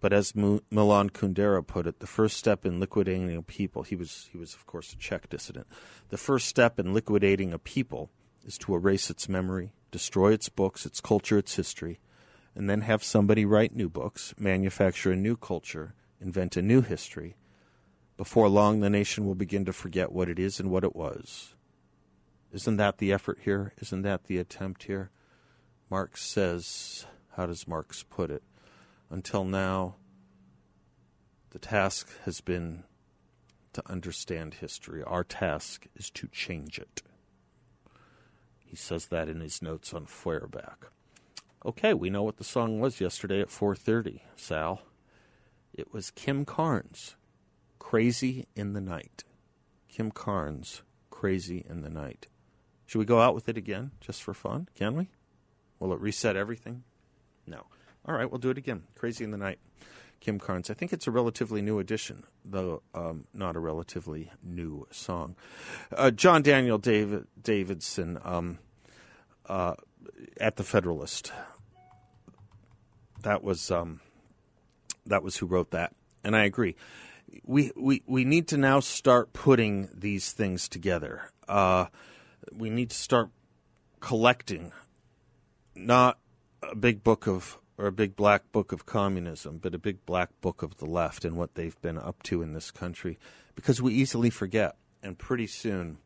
But 0.00 0.12
as 0.12 0.32
Milan 0.36 1.10
Kundera 1.10 1.66
put 1.66 1.88
it, 1.88 1.98
the 1.98 2.06
first 2.06 2.36
step 2.36 2.64
in 2.64 2.78
liquidating 2.78 3.34
a 3.34 3.42
people, 3.42 3.82
he 3.82 3.96
was, 3.96 4.28
he 4.30 4.38
was 4.38 4.54
of 4.54 4.64
course 4.64 4.92
a 4.92 4.96
Czech 4.96 5.28
dissident, 5.28 5.66
the 6.10 6.16
first 6.16 6.46
step 6.46 6.78
in 6.78 6.94
liquidating 6.94 7.52
a 7.52 7.58
people 7.58 8.10
is 8.46 8.56
to 8.58 8.76
erase 8.76 9.10
its 9.10 9.28
memory, 9.28 9.72
destroy 9.90 10.32
its 10.32 10.48
books, 10.48 10.86
its 10.86 11.00
culture, 11.00 11.36
its 11.36 11.56
history, 11.56 11.98
and 12.54 12.70
then 12.70 12.82
have 12.82 13.02
somebody 13.02 13.44
write 13.44 13.74
new 13.74 13.88
books, 13.88 14.34
manufacture 14.38 15.10
a 15.10 15.16
new 15.16 15.36
culture, 15.36 15.96
invent 16.20 16.56
a 16.56 16.62
new 16.62 16.80
history, 16.80 17.34
before 18.18 18.48
long, 18.48 18.80
the 18.80 18.90
nation 18.90 19.24
will 19.24 19.34
begin 19.34 19.64
to 19.64 19.72
forget 19.72 20.12
what 20.12 20.28
it 20.28 20.38
is 20.38 20.60
and 20.60 20.70
what 20.70 20.84
it 20.84 20.94
was. 20.94 21.54
Isn't 22.52 22.76
that 22.76 22.98
the 22.98 23.12
effort 23.12 23.38
here? 23.44 23.72
Isn't 23.80 24.02
that 24.02 24.24
the 24.24 24.36
attempt 24.38 24.82
here? 24.82 25.10
Marx 25.88 26.22
says, 26.22 27.06
how 27.36 27.46
does 27.46 27.68
Marx 27.68 28.02
put 28.02 28.30
it? 28.30 28.42
Until 29.08 29.44
now, 29.44 29.94
the 31.50 31.58
task 31.58 32.08
has 32.24 32.40
been 32.40 32.82
to 33.72 33.88
understand 33.90 34.54
history. 34.54 35.02
Our 35.02 35.24
task 35.24 35.86
is 35.94 36.10
to 36.10 36.26
change 36.28 36.78
it. 36.78 37.02
He 38.58 38.76
says 38.76 39.06
that 39.06 39.28
in 39.28 39.40
his 39.40 39.62
notes 39.62 39.94
on 39.94 40.06
Feuerbach. 40.06 40.90
Okay, 41.64 41.94
we 41.94 42.10
know 42.10 42.22
what 42.22 42.38
the 42.38 42.44
song 42.44 42.80
was 42.80 43.00
yesterday 43.00 43.40
at 43.40 43.48
4:30, 43.48 44.20
Sal. 44.36 44.82
It 45.72 45.92
was 45.92 46.10
Kim 46.10 46.44
Carnes. 46.44 47.14
Crazy 47.88 48.44
in 48.54 48.74
the 48.74 48.82
Night. 48.82 49.24
Kim 49.88 50.10
Carnes, 50.10 50.82
Crazy 51.08 51.64
in 51.66 51.80
the 51.80 51.88
Night. 51.88 52.26
Should 52.84 52.98
we 52.98 53.06
go 53.06 53.22
out 53.22 53.34
with 53.34 53.48
it 53.48 53.56
again, 53.56 53.92
just 53.98 54.22
for 54.22 54.34
fun? 54.34 54.68
Can 54.74 54.94
we? 54.94 55.08
Will 55.80 55.94
it 55.94 55.98
reset 55.98 56.36
everything? 56.36 56.84
No. 57.46 57.62
All 58.04 58.14
right, 58.14 58.30
we'll 58.30 58.40
do 58.40 58.50
it 58.50 58.58
again. 58.58 58.82
Crazy 58.94 59.24
in 59.24 59.30
the 59.30 59.38
Night. 59.38 59.58
Kim 60.20 60.38
Carnes. 60.38 60.68
I 60.68 60.74
think 60.74 60.92
it's 60.92 61.06
a 61.06 61.10
relatively 61.10 61.62
new 61.62 61.78
addition, 61.78 62.24
though 62.44 62.82
um, 62.92 63.24
not 63.32 63.56
a 63.56 63.58
relatively 63.58 64.32
new 64.42 64.86
song. 64.90 65.34
Uh, 65.90 66.10
John 66.10 66.42
Daniel 66.42 66.76
David, 66.76 67.26
Davidson 67.42 68.18
um, 68.22 68.58
uh, 69.46 69.76
at 70.38 70.56
the 70.56 70.62
Federalist. 70.62 71.32
That 73.22 73.42
was 73.42 73.70
um, 73.70 74.02
that 75.06 75.22
was 75.22 75.38
who 75.38 75.46
wrote 75.46 75.70
that, 75.70 75.94
and 76.22 76.36
I 76.36 76.44
agree 76.44 76.76
we, 77.44 77.72
we, 77.76 78.02
we 78.06 78.24
need 78.24 78.48
to 78.48 78.56
now 78.56 78.80
start 78.80 79.32
putting 79.32 79.88
these 79.94 80.32
things 80.32 80.68
together. 80.68 81.30
Uh, 81.48 81.86
we 82.52 82.70
need 82.70 82.90
to 82.90 82.96
start 82.96 83.30
collecting 84.00 84.72
not 85.74 86.18
a 86.62 86.74
big 86.74 87.02
book 87.02 87.26
of 87.26 87.58
or 87.78 87.86
a 87.86 87.92
big 87.92 88.16
black 88.16 88.50
book 88.50 88.72
of 88.72 88.84
communism, 88.84 89.58
but 89.58 89.74
a 89.74 89.78
big 89.78 90.04
black 90.04 90.30
book 90.40 90.62
of 90.62 90.78
the 90.78 90.84
left 90.84 91.24
and 91.24 91.36
what 91.36 91.54
they've 91.54 91.80
been 91.80 91.96
up 91.96 92.22
to 92.24 92.42
in 92.42 92.52
this 92.52 92.72
country, 92.72 93.18
because 93.54 93.80
we 93.80 93.94
easily 93.94 94.30
forget, 94.30 94.76
and 95.00 95.16
pretty 95.16 95.46
soon 95.46 95.98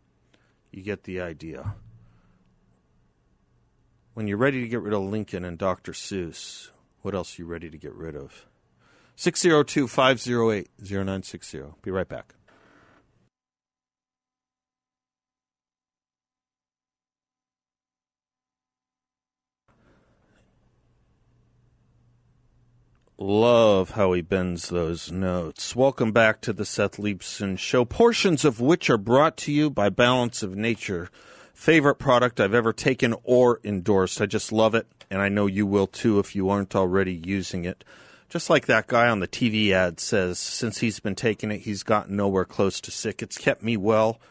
you 0.71 0.83
get 0.83 1.05
the 1.05 1.19
idea. 1.19 1.75
When 4.13 4.27
you're 4.27 4.37
ready 4.37 4.61
to 4.61 4.69
get 4.69 4.83
rid 4.83 4.93
of 4.93 5.03
Lincoln 5.03 5.47
and 5.47 5.57
Dr. 5.57 5.93
Seuss, 5.93 6.69
what 7.01 7.15
else 7.15 7.39
are 7.39 7.43
you 7.43 7.47
ready 7.47 7.71
to 7.71 7.79
get 7.79 7.95
rid 7.95 8.15
of? 8.15 8.47
602 9.17 9.89
508 9.89 10.69
0960. 10.81 11.63
Be 11.83 11.91
right 11.91 12.09
back. 12.09 12.35
Love 23.19 23.91
how 23.91 24.13
he 24.15 24.21
bends 24.21 24.69
those 24.69 25.13
notes. 25.13 25.77
Welcome 25.77 26.11
back 26.11 26.41
to 26.41 26.53
the 26.53 26.65
Seth 26.65 26.97
Leibsohn 26.97 27.57
Show, 27.57 27.85
portions 27.85 28.45
of 28.45 28.61
which 28.61 28.91
are 28.91 28.99
brought 28.99 29.37
to 29.39 29.53
you 29.53 29.71
by 29.71 29.91
Balance 29.91 30.43
of 30.43 30.57
Nature 30.57 31.09
favorite 31.63 31.95
product 31.97 32.41
I've 32.41 32.55
ever 32.55 32.73
taken 32.73 33.15
or 33.23 33.61
endorsed. 33.63 34.21
I 34.21 34.27
just 34.27 34.51
love 34.53 34.75
it, 34.75 34.87
and 35.11 35.21
I 35.21 35.29
know 35.29 35.47
you 35.47 35.67
will 35.67 35.87
too 35.87 36.19
if 36.19 36.35
you 36.35 36.49
aren't 36.49 36.75
already 36.75 37.13
using 37.13 37.65
it. 37.65 37.85
Just 38.33 38.49
like 38.49 38.65
that 38.65 38.87
guy 38.87 39.09
on 39.09 39.21
the 39.21 39.29
TV 39.29 39.73
ad 39.73 40.01
says, 40.01 40.39
since 40.39 40.79
he's 40.79 41.01
been 41.01 41.15
taking 41.15 41.51
it, 41.51 41.61
he's 41.61 41.83
gotten 41.83 42.17
nowhere 42.17 42.47
close 42.47 42.81
to 42.81 42.91
sick. 42.91 43.21
It's 43.21 43.37
kept 43.37 43.63
me 43.63 43.77
well 43.77 44.23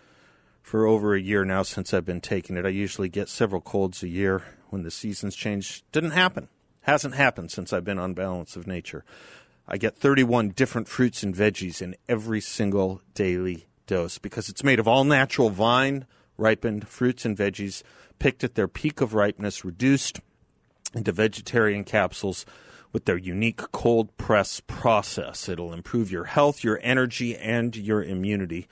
for 0.64 0.88
over 0.88 1.14
a 1.14 1.22
year 1.22 1.46
now 1.46 1.62
since 1.62 1.94
I've 1.94 2.04
been 2.04 2.20
taking 2.20 2.58
it. 2.58 2.66
I 2.66 2.70
usually 2.70 3.10
get 3.10 3.30
several 3.30 3.62
colds 3.62 4.02
a 4.02 4.08
year 4.08 4.42
when 4.72 4.82
the 4.82 4.90
seasons 4.90 5.36
change. 5.36 5.84
Didn't 5.92 6.18
happen. 6.18 6.48
Hasn't 6.82 7.14
happened 7.14 7.52
since 7.52 7.72
I've 7.72 7.84
been 7.84 8.00
on 8.00 8.16
Balance 8.16 8.56
of 8.56 8.66
Nature. 8.66 9.06
I 9.68 9.78
get 9.78 9.96
31 9.96 10.50
different 10.50 10.88
fruits 10.88 11.22
and 11.22 11.36
veggies 11.36 11.80
in 11.80 11.96
every 12.10 12.42
single 12.42 13.04
daily 13.14 13.68
dose 13.86 14.18
because 14.18 14.50
it's 14.50 14.64
made 14.64 14.80
of 14.80 14.88
all 14.88 15.04
natural 15.04 15.52
vine 15.52 16.08
ripened 16.40 16.88
fruits 16.88 17.24
and 17.24 17.38
veggies 17.38 17.84
picked 18.18 18.44
at 18.44 18.56
their 18.56 18.68
peak 18.68 19.00
of 19.00 19.14
ripeness, 19.14 19.64
reduced 19.64 20.22
into 20.96 21.12
vegetarian 21.12 21.84
capsules 21.84 22.48
with 22.91 23.06
their 23.06 23.17
unique 23.17 23.71
cold 23.71 24.15
press 24.17 24.60
process. 24.60 25.47
It'll 25.47 25.73
improve 25.73 26.12
your 26.12 26.25
health, 26.25 26.63
your 26.63 26.80
energy, 26.82 27.36
and 27.38 27.75
your 27.75 28.04
immunity. 28.04 28.67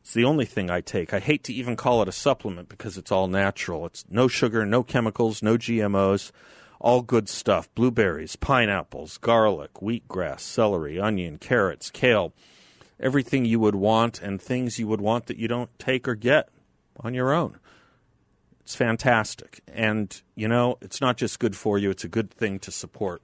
It's 0.00 0.12
the 0.12 0.24
only 0.24 0.44
thing 0.44 0.70
I 0.70 0.82
take. 0.82 1.14
I 1.14 1.18
hate 1.18 1.44
to 1.44 1.54
even 1.54 1.76
call 1.76 2.02
it 2.02 2.08
a 2.08 2.12
supplement 2.12 2.68
because 2.68 2.98
it's 2.98 3.10
all 3.10 3.26
natural. 3.26 3.86
It's 3.86 4.04
no 4.10 4.28
sugar, 4.28 4.66
no 4.66 4.82
chemicals, 4.82 5.42
no 5.42 5.56
GMOs, 5.56 6.30
all 6.78 7.00
good 7.00 7.28
stuff. 7.28 7.74
Blueberries, 7.74 8.36
pineapples, 8.36 9.16
garlic, 9.16 9.72
wheatgrass, 9.74 10.40
celery, 10.40 11.00
onion, 11.00 11.38
carrots, 11.38 11.90
kale, 11.90 12.34
everything 13.00 13.46
you 13.46 13.58
would 13.60 13.74
want 13.74 14.20
and 14.20 14.42
things 14.42 14.78
you 14.78 14.86
would 14.86 15.00
want 15.00 15.26
that 15.26 15.38
you 15.38 15.48
don't 15.48 15.76
take 15.78 16.06
or 16.06 16.14
get 16.14 16.50
on 17.00 17.14
your 17.14 17.32
own. 17.32 17.58
It's 18.60 18.74
fantastic. 18.74 19.60
And, 19.66 20.20
you 20.34 20.48
know, 20.48 20.76
it's 20.82 21.00
not 21.00 21.16
just 21.16 21.38
good 21.38 21.56
for 21.56 21.78
you, 21.78 21.88
it's 21.88 22.04
a 22.04 22.08
good 22.08 22.30
thing 22.30 22.58
to 22.60 22.70
support 22.70 23.22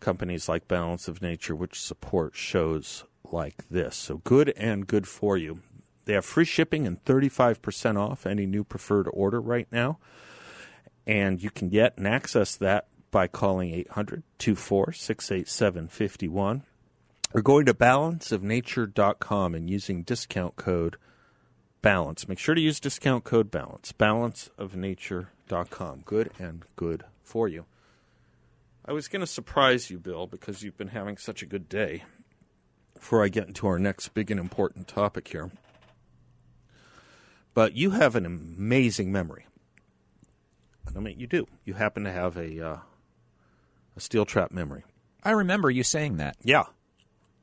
companies 0.00 0.48
like 0.48 0.68
Balance 0.68 1.08
of 1.08 1.22
Nature, 1.22 1.54
which 1.54 1.80
support 1.80 2.34
shows 2.34 3.04
like 3.32 3.68
this. 3.68 3.96
So 3.96 4.18
good 4.18 4.52
and 4.56 4.86
good 4.86 5.08
for 5.08 5.36
you. 5.36 5.62
They 6.04 6.14
have 6.14 6.24
free 6.24 6.44
shipping 6.44 6.86
and 6.86 7.04
35% 7.04 7.98
off 7.98 8.26
any 8.26 8.46
new 8.46 8.64
preferred 8.64 9.08
order 9.12 9.40
right 9.40 9.66
now. 9.72 9.98
And 11.06 11.42
you 11.42 11.50
can 11.50 11.68
get 11.68 11.96
and 11.96 12.06
access 12.06 12.54
that 12.56 12.86
by 13.10 13.26
calling 13.26 13.72
800 13.72 14.22
24 14.38 14.92
687 14.92 15.88
51 15.88 16.62
or 17.32 17.42
going 17.42 17.66
to 17.66 17.74
balanceofnature.com 17.74 19.54
and 19.54 19.70
using 19.70 20.02
discount 20.02 20.56
code 20.56 20.96
BALANCE. 21.82 22.28
Make 22.28 22.38
sure 22.38 22.54
to 22.54 22.60
use 22.60 22.80
discount 22.80 23.24
code 23.24 23.50
BALANCE. 23.50 23.92
Balanceofnature.com. 23.92 26.02
Good 26.04 26.30
and 26.38 26.64
good 26.74 27.04
for 27.22 27.48
you. 27.48 27.66
I 28.88 28.92
was 28.92 29.08
going 29.08 29.20
to 29.20 29.26
surprise 29.26 29.90
you, 29.90 29.98
Bill, 29.98 30.28
because 30.28 30.62
you've 30.62 30.76
been 30.76 30.88
having 30.88 31.16
such 31.16 31.42
a 31.42 31.46
good 31.46 31.68
day 31.68 32.04
before 32.94 33.24
I 33.24 33.28
get 33.28 33.48
into 33.48 33.66
our 33.66 33.80
next 33.80 34.08
big 34.14 34.30
and 34.30 34.38
important 34.38 34.86
topic 34.86 35.28
here. 35.28 35.50
But 37.52 37.74
you 37.74 37.90
have 37.90 38.14
an 38.14 38.24
amazing 38.24 39.10
memory. 39.10 39.46
I 40.94 41.00
mean, 41.00 41.18
you 41.18 41.26
do. 41.26 41.46
You 41.64 41.74
happen 41.74 42.04
to 42.04 42.12
have 42.12 42.36
a 42.36 42.64
uh, 42.64 42.76
a 43.96 44.00
steel 44.00 44.24
trap 44.24 44.52
memory. 44.52 44.84
I 45.24 45.32
remember 45.32 45.68
you 45.68 45.82
saying 45.82 46.18
that. 46.18 46.36
Yeah, 46.42 46.64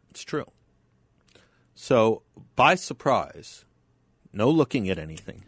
it's 0.09 0.23
true. 0.23 0.45
So, 1.75 2.21
by 2.55 2.75
surprise, 2.75 3.65
no 4.31 4.49
looking 4.49 4.89
at 4.89 4.97
anything, 4.97 5.43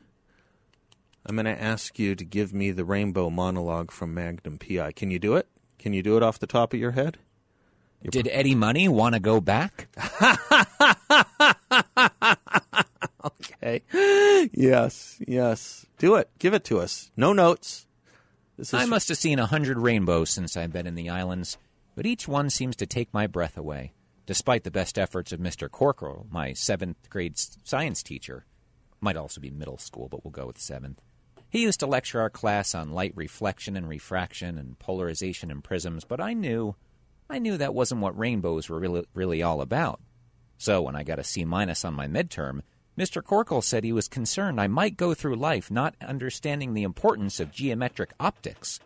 I'm 1.25 1.36
going 1.36 1.45
to 1.45 1.62
ask 1.62 1.97
you 1.97 2.15
to 2.15 2.25
give 2.25 2.53
me 2.53 2.71
the 2.71 2.84
rainbow 2.84 3.29
monologue 3.29 3.91
from 3.91 4.13
Magnum 4.13 4.58
PI. 4.58 4.91
Can 4.91 5.12
you 5.12 5.19
do 5.19 5.36
it? 5.36 5.47
Can 5.85 5.93
you 5.93 6.01
do 6.01 6.17
it 6.17 6.23
off 6.23 6.39
the 6.39 6.47
top 6.47 6.73
of 6.73 6.79
your 6.79 6.93
head? 6.93 7.19
Did 8.09 8.27
Eddie 8.31 8.55
Money 8.55 8.87
want 8.87 9.13
to 9.13 9.19
go 9.19 9.39
back? 9.39 9.87
okay. 13.23 13.83
Yes, 14.51 15.21
yes. 15.27 15.85
Do 15.99 16.15
it. 16.15 16.31
Give 16.39 16.55
it 16.55 16.63
to 16.63 16.79
us. 16.79 17.11
No 17.15 17.33
notes. 17.33 17.85
This 18.57 18.69
is 18.69 18.73
I 18.73 18.87
must 18.87 19.09
have 19.09 19.19
seen 19.19 19.37
a 19.37 19.45
hundred 19.45 19.77
rainbows 19.77 20.31
since 20.31 20.57
I've 20.57 20.73
been 20.73 20.87
in 20.87 20.95
the 20.95 21.11
islands, 21.11 21.59
but 21.95 22.07
each 22.07 22.27
one 22.27 22.49
seems 22.49 22.75
to 22.77 22.87
take 22.87 23.13
my 23.13 23.27
breath 23.27 23.55
away, 23.55 23.93
despite 24.25 24.63
the 24.63 24.71
best 24.71 24.97
efforts 24.97 25.31
of 25.31 25.39
Mr. 25.39 25.69
Corkle, 25.69 26.25
my 26.31 26.53
seventh 26.53 27.11
grade 27.11 27.37
science 27.37 28.01
teacher. 28.01 28.47
Might 29.01 29.17
also 29.17 29.39
be 29.39 29.51
middle 29.51 29.77
school, 29.77 30.09
but 30.09 30.25
we'll 30.25 30.31
go 30.31 30.47
with 30.47 30.57
seventh. 30.57 30.99
He 31.55 31.61
used 31.61 31.79
to 31.79 31.87
lecture 31.87 32.19
our 32.19 32.29
class 32.29 32.75
on 32.75 32.91
light 32.91 33.13
reflection 33.15 33.77
and 33.77 33.87
refraction 33.87 34.57
and 34.57 34.77
polarization 34.77 35.49
and 35.49 35.63
prisms, 35.63 36.03
but 36.03 36.19
I 36.19 36.33
knew, 36.33 36.75
I 37.29 37.39
knew 37.39 37.55
that 37.55 37.73
wasn't 37.73 38.01
what 38.01 38.19
rainbows 38.19 38.67
were 38.67 38.77
really, 38.77 39.05
really 39.13 39.41
all 39.41 39.61
about. 39.61 40.01
So 40.57 40.81
when 40.81 40.97
I 40.97 41.03
got 41.03 41.17
a 41.17 41.23
C 41.23 41.45
minus 41.45 41.85
on 41.85 41.93
my 41.93 42.07
midterm, 42.07 42.63
Mr. 42.97 43.23
Corkle 43.23 43.63
said 43.63 43.85
he 43.85 43.93
was 43.93 44.09
concerned 44.09 44.59
I 44.59 44.67
might 44.67 44.97
go 44.97 45.13
through 45.13 45.37
life 45.37 45.71
not 45.71 45.95
understanding 46.01 46.73
the 46.73 46.83
importance 46.83 47.39
of 47.39 47.53
geometric 47.53 48.11
optics. 48.19 48.81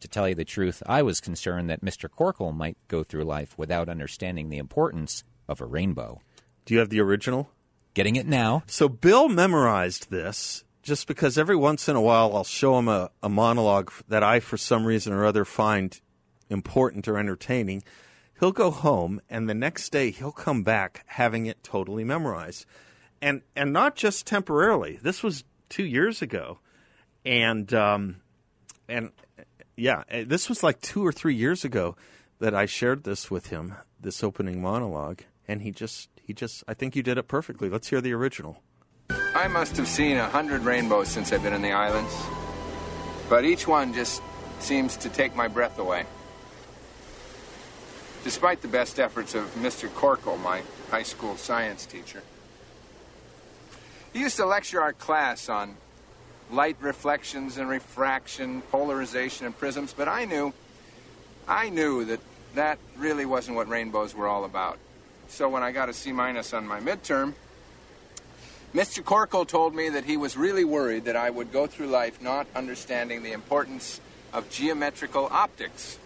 To 0.00 0.06
tell 0.06 0.28
you 0.28 0.34
the 0.34 0.44
truth, 0.44 0.82
I 0.84 1.00
was 1.00 1.18
concerned 1.18 1.70
that 1.70 1.82
Mr. 1.82 2.10
Corkle 2.10 2.54
might 2.54 2.76
go 2.88 3.02
through 3.02 3.24
life 3.24 3.56
without 3.56 3.88
understanding 3.88 4.50
the 4.50 4.58
importance 4.58 5.24
of 5.48 5.62
a 5.62 5.64
rainbow. 5.64 6.20
Do 6.66 6.74
you 6.74 6.80
have 6.80 6.90
the 6.90 7.00
original? 7.00 7.48
Getting 7.94 8.16
it 8.16 8.26
now? 8.26 8.64
So 8.66 8.90
Bill 8.90 9.30
memorized 9.30 10.10
this 10.10 10.62
just 10.82 11.06
because 11.06 11.38
every 11.38 11.56
once 11.56 11.88
in 11.88 11.96
a 11.96 12.00
while 12.00 12.36
I'll 12.36 12.44
show 12.44 12.78
him 12.78 12.88
a, 12.88 13.10
a 13.22 13.28
monologue 13.28 13.92
that 14.08 14.22
I, 14.22 14.40
for 14.40 14.56
some 14.56 14.84
reason 14.84 15.12
or 15.12 15.24
other, 15.24 15.44
find 15.44 15.98
important 16.50 17.08
or 17.08 17.18
entertaining. 17.18 17.82
He'll 18.38 18.52
go 18.52 18.70
home, 18.70 19.20
and 19.30 19.48
the 19.48 19.54
next 19.54 19.90
day 19.90 20.10
he'll 20.10 20.32
come 20.32 20.62
back 20.62 21.04
having 21.06 21.46
it 21.46 21.62
totally 21.62 22.04
memorized, 22.04 22.66
and 23.20 23.42
and 23.54 23.72
not 23.72 23.94
just 23.94 24.26
temporarily. 24.26 24.98
This 25.00 25.22
was 25.22 25.44
two 25.68 25.84
years 25.84 26.22
ago, 26.22 26.58
and 27.24 27.72
um, 27.72 28.16
and 28.88 29.12
yeah, 29.76 30.02
eh, 30.08 30.24
this 30.26 30.48
was 30.48 30.62
like 30.62 30.80
two 30.80 31.06
or 31.06 31.12
three 31.12 31.36
years 31.36 31.64
ago 31.64 31.96
that 32.40 32.54
I 32.54 32.66
shared 32.66 33.04
this 33.04 33.30
with 33.30 33.48
him, 33.48 33.74
this 34.00 34.24
opening 34.24 34.60
monologue, 34.60 35.20
and 35.46 35.62
he 35.62 35.70
just 35.70 36.08
he 36.20 36.32
just 36.32 36.64
I 36.66 36.74
think 36.74 36.96
you 36.96 37.02
did 37.04 37.18
it 37.18 37.28
perfectly. 37.28 37.68
Let's 37.68 37.88
hear 37.88 38.00
the 38.00 38.12
original. 38.12 38.60
I 39.34 39.48
must 39.48 39.78
have 39.78 39.88
seen 39.88 40.18
a 40.18 40.28
hundred 40.28 40.60
rainbows 40.60 41.08
since 41.08 41.32
I've 41.32 41.42
been 41.42 41.54
in 41.54 41.62
the 41.62 41.72
islands, 41.72 42.14
but 43.30 43.46
each 43.46 43.66
one 43.66 43.94
just 43.94 44.20
seems 44.60 44.94
to 44.98 45.08
take 45.08 45.34
my 45.34 45.48
breath 45.48 45.78
away. 45.78 46.04
Despite 48.24 48.60
the 48.60 48.68
best 48.68 49.00
efforts 49.00 49.34
of 49.34 49.46
Mr. 49.54 49.88
Corkle, 49.88 50.38
my 50.42 50.60
high 50.90 51.02
school 51.02 51.38
science 51.38 51.86
teacher. 51.86 52.22
He 54.12 54.20
used 54.20 54.36
to 54.36 54.44
lecture 54.44 54.82
our 54.82 54.92
class 54.92 55.48
on 55.48 55.76
light 56.50 56.76
reflections 56.82 57.56
and 57.56 57.70
refraction, 57.70 58.60
polarization 58.70 59.46
and 59.46 59.56
prisms, 59.56 59.94
but 59.96 60.08
I 60.08 60.26
knew, 60.26 60.52
I 61.48 61.70
knew 61.70 62.04
that 62.04 62.20
that 62.54 62.78
really 62.98 63.24
wasn't 63.24 63.56
what 63.56 63.66
rainbows 63.66 64.14
were 64.14 64.28
all 64.28 64.44
about. 64.44 64.78
So 65.28 65.48
when 65.48 65.62
I 65.62 65.72
got 65.72 65.88
a 65.88 65.94
C 65.94 66.12
minus 66.12 66.52
on 66.52 66.66
my 66.66 66.80
midterm, 66.80 67.32
Mr. 68.74 69.04
Corkle 69.04 69.46
told 69.46 69.74
me 69.74 69.90
that 69.90 70.04
he 70.04 70.16
was 70.16 70.34
really 70.34 70.64
worried 70.64 71.04
that 71.04 71.16
I 71.16 71.28
would 71.28 71.52
go 71.52 71.66
through 71.66 71.88
life 71.88 72.22
not 72.22 72.46
understanding 72.56 73.22
the 73.22 73.32
importance 73.32 74.00
of 74.32 74.48
geometrical 74.48 75.28
optics. 75.30 75.98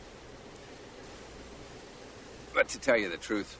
But 2.52 2.68
to 2.70 2.80
tell 2.80 2.96
you 2.96 3.08
the 3.08 3.18
truth, 3.18 3.56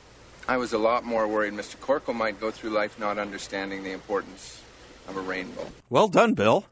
I 0.49 0.57
was 0.57 0.73
a 0.73 0.79
lot 0.79 1.05
more 1.05 1.29
worried 1.29 1.53
Mr. 1.53 1.77
Corkle 1.77 2.15
might 2.15 2.41
go 2.41 2.51
through 2.51 2.71
life 2.71 2.99
not 2.99 3.17
understanding 3.17 3.85
the 3.85 3.93
importance 3.93 4.61
of 5.07 5.17
a 5.17 5.21
rainbow. 5.21 5.71
Well 5.89 6.09
done, 6.09 6.35
Bill. 6.35 6.65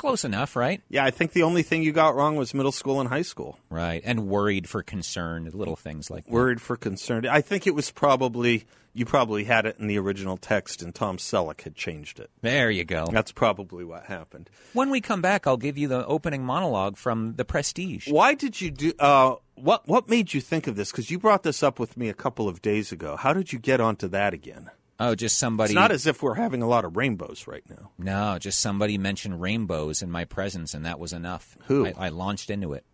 Close 0.00 0.24
enough, 0.24 0.56
right? 0.56 0.80
Yeah, 0.88 1.04
I 1.04 1.10
think 1.10 1.34
the 1.34 1.42
only 1.42 1.62
thing 1.62 1.82
you 1.82 1.92
got 1.92 2.14
wrong 2.14 2.34
was 2.34 2.54
middle 2.54 2.72
school 2.72 3.00
and 3.00 3.08
high 3.10 3.20
school. 3.20 3.58
Right. 3.68 4.00
And 4.02 4.28
worried 4.28 4.66
for 4.66 4.82
concern, 4.82 5.50
little 5.52 5.76
things 5.76 6.10
like 6.10 6.24
that. 6.24 6.32
Worried 6.32 6.62
for 6.62 6.78
concerned. 6.78 7.26
I 7.26 7.42
think 7.42 7.66
it 7.66 7.74
was 7.74 7.90
probably 7.90 8.64
you 8.94 9.04
probably 9.04 9.44
had 9.44 9.66
it 9.66 9.76
in 9.78 9.88
the 9.88 9.98
original 9.98 10.38
text, 10.38 10.80
and 10.80 10.94
Tom 10.94 11.18
Selleck 11.18 11.60
had 11.60 11.74
changed 11.74 12.18
it. 12.18 12.30
There 12.40 12.70
you 12.70 12.84
go. 12.84 13.08
That's 13.12 13.30
probably 13.30 13.84
what 13.84 14.04
happened. 14.04 14.48
When 14.72 14.88
we 14.88 15.02
come 15.02 15.20
back, 15.20 15.46
I'll 15.46 15.58
give 15.58 15.76
you 15.76 15.86
the 15.86 16.06
opening 16.06 16.44
monologue 16.44 16.96
from 16.96 17.34
The 17.34 17.44
Prestige. 17.44 18.10
Why 18.10 18.32
did 18.32 18.58
you 18.58 18.70
do? 18.70 18.92
Uh, 18.98 19.34
what 19.54 19.86
What 19.86 20.08
made 20.08 20.32
you 20.32 20.40
think 20.40 20.66
of 20.66 20.76
this? 20.76 20.90
Because 20.90 21.10
you 21.10 21.18
brought 21.18 21.42
this 21.42 21.62
up 21.62 21.78
with 21.78 21.98
me 21.98 22.08
a 22.08 22.14
couple 22.14 22.48
of 22.48 22.62
days 22.62 22.90
ago. 22.90 23.16
How 23.16 23.34
did 23.34 23.52
you 23.52 23.58
get 23.58 23.82
onto 23.82 24.08
that 24.08 24.32
again? 24.32 24.70
Oh, 25.02 25.14
just 25.14 25.38
somebody. 25.38 25.70
It's 25.72 25.74
not 25.74 25.90
as 25.92 26.06
if 26.06 26.22
we're 26.22 26.34
having 26.34 26.60
a 26.62 26.68
lot 26.68 26.84
of 26.84 26.94
rainbows 26.96 27.46
right 27.46 27.64
now. 27.70 27.90
No, 27.98 28.38
just 28.38 28.60
somebody 28.60 28.98
mentioned 28.98 29.40
rainbows 29.40 30.02
in 30.02 30.10
my 30.10 30.26
presence, 30.26 30.74
and 30.74 30.84
that 30.84 30.98
was 31.00 31.14
enough. 31.14 31.56
Who? 31.68 31.86
I, 31.86 31.94
I 31.96 32.08
launched 32.10 32.50
into 32.50 32.74
it. 32.74 32.84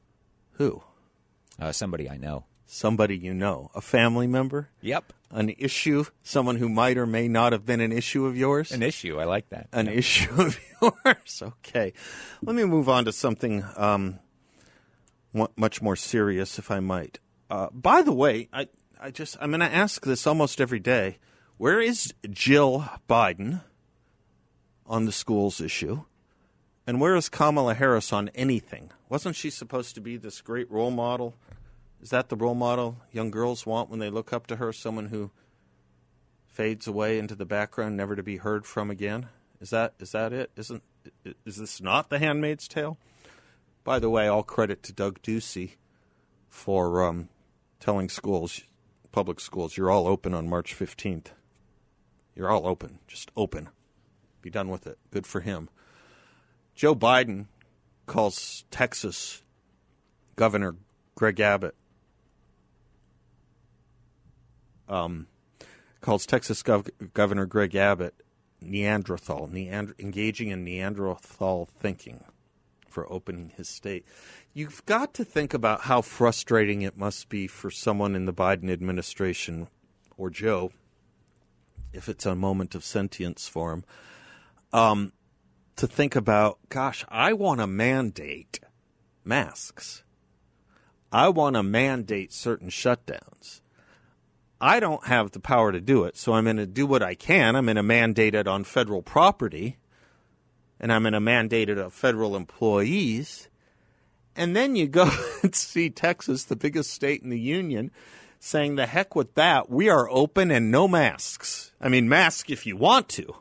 Who? 0.53 0.83
Uh, 1.59 1.73
somebody 1.73 2.09
I 2.09 2.17
know. 2.17 2.45
somebody 2.65 3.17
you 3.17 3.35
know, 3.35 3.71
a 3.75 3.81
family 3.81 4.27
member, 4.29 4.69
Yep. 4.83 5.13
an 5.33 5.51
issue, 5.59 6.05
someone 6.23 6.57
who 6.57 6.69
might 6.69 6.97
or 6.97 7.07
may 7.07 7.27
not 7.29 7.53
have 7.53 7.67
been 7.67 7.81
an 7.81 7.91
issue 7.93 8.25
of 8.27 8.37
yours? 8.37 8.71
An 8.71 8.83
issue. 8.85 9.19
I 9.19 9.25
like 9.25 9.49
that. 9.51 9.69
an 9.73 9.89
issue 9.89 10.31
of 10.41 10.59
yours. 10.83 11.43
Okay, 11.43 11.93
let 12.43 12.55
me 12.55 12.65
move 12.65 12.89
on 12.89 13.05
to 13.07 13.13
something 13.13 13.65
um, 13.77 14.21
much 15.57 15.83
more 15.83 15.97
serious, 15.97 16.59
if 16.59 16.71
I 16.71 16.81
might. 16.81 17.19
Uh, 17.51 17.69
by 17.73 18.03
the 18.03 18.13
way, 18.13 18.49
I 18.53 18.69
I 19.01 19.11
just 19.11 19.37
I'm 19.41 19.51
going 19.51 19.61
to 19.61 19.67
ask 19.75 20.05
this 20.05 20.27
almost 20.27 20.61
every 20.61 20.81
day. 20.81 21.19
Where 21.59 21.81
is 21.81 22.13
Jill 22.29 22.87
Biden 23.09 23.63
on 24.85 25.07
the 25.07 25.13
schools 25.13 25.59
issue? 25.59 26.03
And 26.87 27.01
where 27.01 27.17
is 27.17 27.31
Kamala 27.31 27.73
Harris 27.73 28.13
on 28.13 28.29
anything? 28.35 28.91
Wasn't 29.09 29.37
she 29.37 29.49
supposed 29.49 29.95
to 29.95 30.03
be 30.03 30.19
this 30.19 30.43
great 30.43 30.71
role 30.71 30.91
model? 30.91 31.35
Is 32.03 32.11
that 32.11 32.29
the 32.29 32.37
role 32.37 32.55
model 32.55 32.99
young 33.11 33.31
girls 33.31 33.65
want 33.65 33.89
when 33.89 34.01
they 34.01 34.11
look 34.11 34.35
up 34.35 34.47
to 34.49 34.57
her? 34.57 34.71
Someone 34.71 35.07
who 35.07 35.31
fades 36.47 36.87
away 36.87 37.19
into 37.19 37.35
the 37.35 37.47
background, 37.47 37.97
never 37.97 38.15
to 38.15 38.23
be 38.23 38.37
heard 38.37 38.67
from 38.67 38.91
again. 38.91 39.29
Is 39.59 39.71
that 39.71 39.95
is 39.99 40.13
that 40.13 40.35
it? 40.35 40.51
Isn't 40.57 40.83
is 41.47 41.57
this 41.57 41.81
not 41.81 42.11
The 42.11 42.19
Handmaid's 42.19 42.69
Tale? 42.69 42.99
By 43.83 43.99
the 43.99 44.11
way, 44.11 44.29
all 44.29 44.43
credit 44.43 44.83
to 44.83 44.93
Doug 44.93 45.23
Ducey 45.23 45.77
for 46.51 47.03
um, 47.03 47.31
telling 47.81 48.11
schools, 48.11 48.63
public 49.11 49.41
schools, 49.41 49.79
you're 49.79 49.91
all 49.91 50.07
open 50.07 50.35
on 50.35 50.51
March 50.51 50.79
15th. 50.79 51.29
You're 52.37 52.51
all 52.51 52.67
open, 52.67 53.01
just 53.09 53.33
open. 53.37 53.71
Be 54.43 54.51
done 54.51 54.69
with 54.69 54.87
it. 54.87 54.99
Good 55.11 55.27
for 55.27 55.41
him. 55.41 55.69
Joe 56.75 56.95
Biden 56.95 57.47
calls 58.05 58.65
Texas 58.71 59.43
Governor 60.37 60.77
Greg 61.17 61.41
Abbott 61.41 61.75
um, 64.89 65.27
calls 66.01 66.27
Texas 66.27 66.63
Gov- 66.63 66.91
Governor 67.15 67.47
Greg 67.47 67.75
Abbott 67.75 68.15
Neanderthal, 68.61 69.49
Neander- 69.49 69.95
engaging 69.99 70.49
in 70.49 70.65
Neanderthal 70.65 71.69
thinking 71.79 72.25
for 72.89 73.11
opening 73.13 73.53
his 73.57 73.69
state. 73.69 74.07
You've 74.55 74.85
got 74.87 75.13
to 75.15 75.25
think 75.25 75.53
about 75.53 75.83
how 75.83 76.01
frustrating 76.01 76.83
it 76.83 76.97
must 76.97 77.29
be 77.29 77.47
for 77.47 77.71
someone 77.71 78.15
in 78.15 78.25
the 78.25 78.33
Biden 78.33 78.71
administration 78.71 79.69
or 80.17 80.31
Joe, 80.31 80.73
if 81.97 82.09
it's 82.09 82.27
a 82.27 82.35
moment 82.35 82.75
of 82.75 82.85
sentience 82.85 83.49
for 83.49 83.73
him, 83.73 83.85
um, 84.73 85.13
to 85.77 85.87
think 85.87 86.17
about, 86.17 86.59
gosh, 86.69 87.05
I 87.09 87.33
want 87.33 87.61
to 87.61 87.67
mandate 87.67 88.61
masks. 89.25 90.03
I 91.13 91.29
want 91.29 91.57
to 91.57 91.63
mandate 91.63 92.33
certain 92.33 92.69
shutdowns. 92.69 93.61
I 94.61 94.81
don't 94.81 95.07
have 95.07 95.33
the 95.33 95.41
power 95.41 95.71
to 95.71 95.81
do 95.81 96.05
it, 96.05 96.17
so 96.17 96.33
I'm 96.33 96.45
going 96.45 96.57
to 96.57 96.67
do 96.67 96.87
what 96.87 97.03
I 97.03 97.15
can. 97.15 97.57
I'm 97.57 97.67
going 97.67 97.77
to 97.77 97.83
mandate 97.83 98.35
it 98.35 98.49
on 98.49 98.65
federal 98.65 99.03
property, 99.03 99.77
and 100.81 100.91
I'm 100.91 101.03
going 101.03 101.13
to 101.13 101.21
mandate 101.21 101.69
it 101.69 101.79
on 101.79 101.91
federal 101.91 102.35
employees. 102.35 103.49
And 104.35 104.57
then 104.57 104.75
you 104.75 104.87
go 104.87 105.11
and 105.43 105.55
see 105.55 105.91
Texas, 105.91 106.45
the 106.45 106.57
biggest 106.57 106.91
state 106.91 107.23
in 107.23 107.31
the 107.31 107.41
union, 107.41 107.91
saying, 108.39 108.77
the 108.77 108.87
heck 108.87 109.15
with 109.15 109.35
that. 109.35 109.71
We 109.71 109.89
are 109.89 110.09
open 110.11 110.51
and 110.51 110.71
no 110.71 110.87
masks. 110.87 111.73
I 111.81 111.89
mean, 111.89 112.09
mask 112.09 112.51
if 112.51 112.67
you 112.67 112.77
want 112.77 113.09
to, 113.11 113.37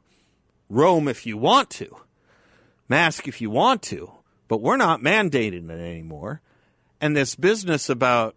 roam 0.70 1.08
if 1.08 1.26
you 1.26 1.38
want 1.38 1.70
to, 1.72 1.96
mask 2.90 3.28
if 3.28 3.42
you 3.42 3.50
want 3.50 3.82
to, 3.84 4.12
but 4.48 4.62
we're 4.62 4.78
not 4.78 5.02
mandating 5.02 5.70
it 5.70 5.80
anymore. 5.80 6.42
And 7.02 7.16
this 7.16 7.36
business 7.36 7.90
about 7.90 8.36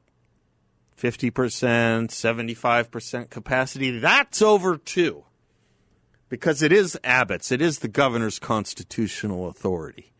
50%, 1.01 1.33
75% 1.33 3.31
capacity, 3.31 3.99
that's 3.99 4.43
over 4.43 4.77
too. 4.77 5.25
Because 6.29 6.63
it 6.63 6.73
is 6.73 6.99
Abbott's, 7.05 7.51
it 7.51 7.63
is 7.63 7.79
the 7.79 7.89
governor's 7.89 8.39
constitutional 8.39 9.49
authority. 9.49 10.13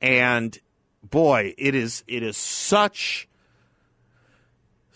And 0.00 0.58
boy, 1.02 1.54
it 1.56 1.74
is 1.74 2.04
it 2.06 2.22
is 2.22 2.36
such 2.36 3.28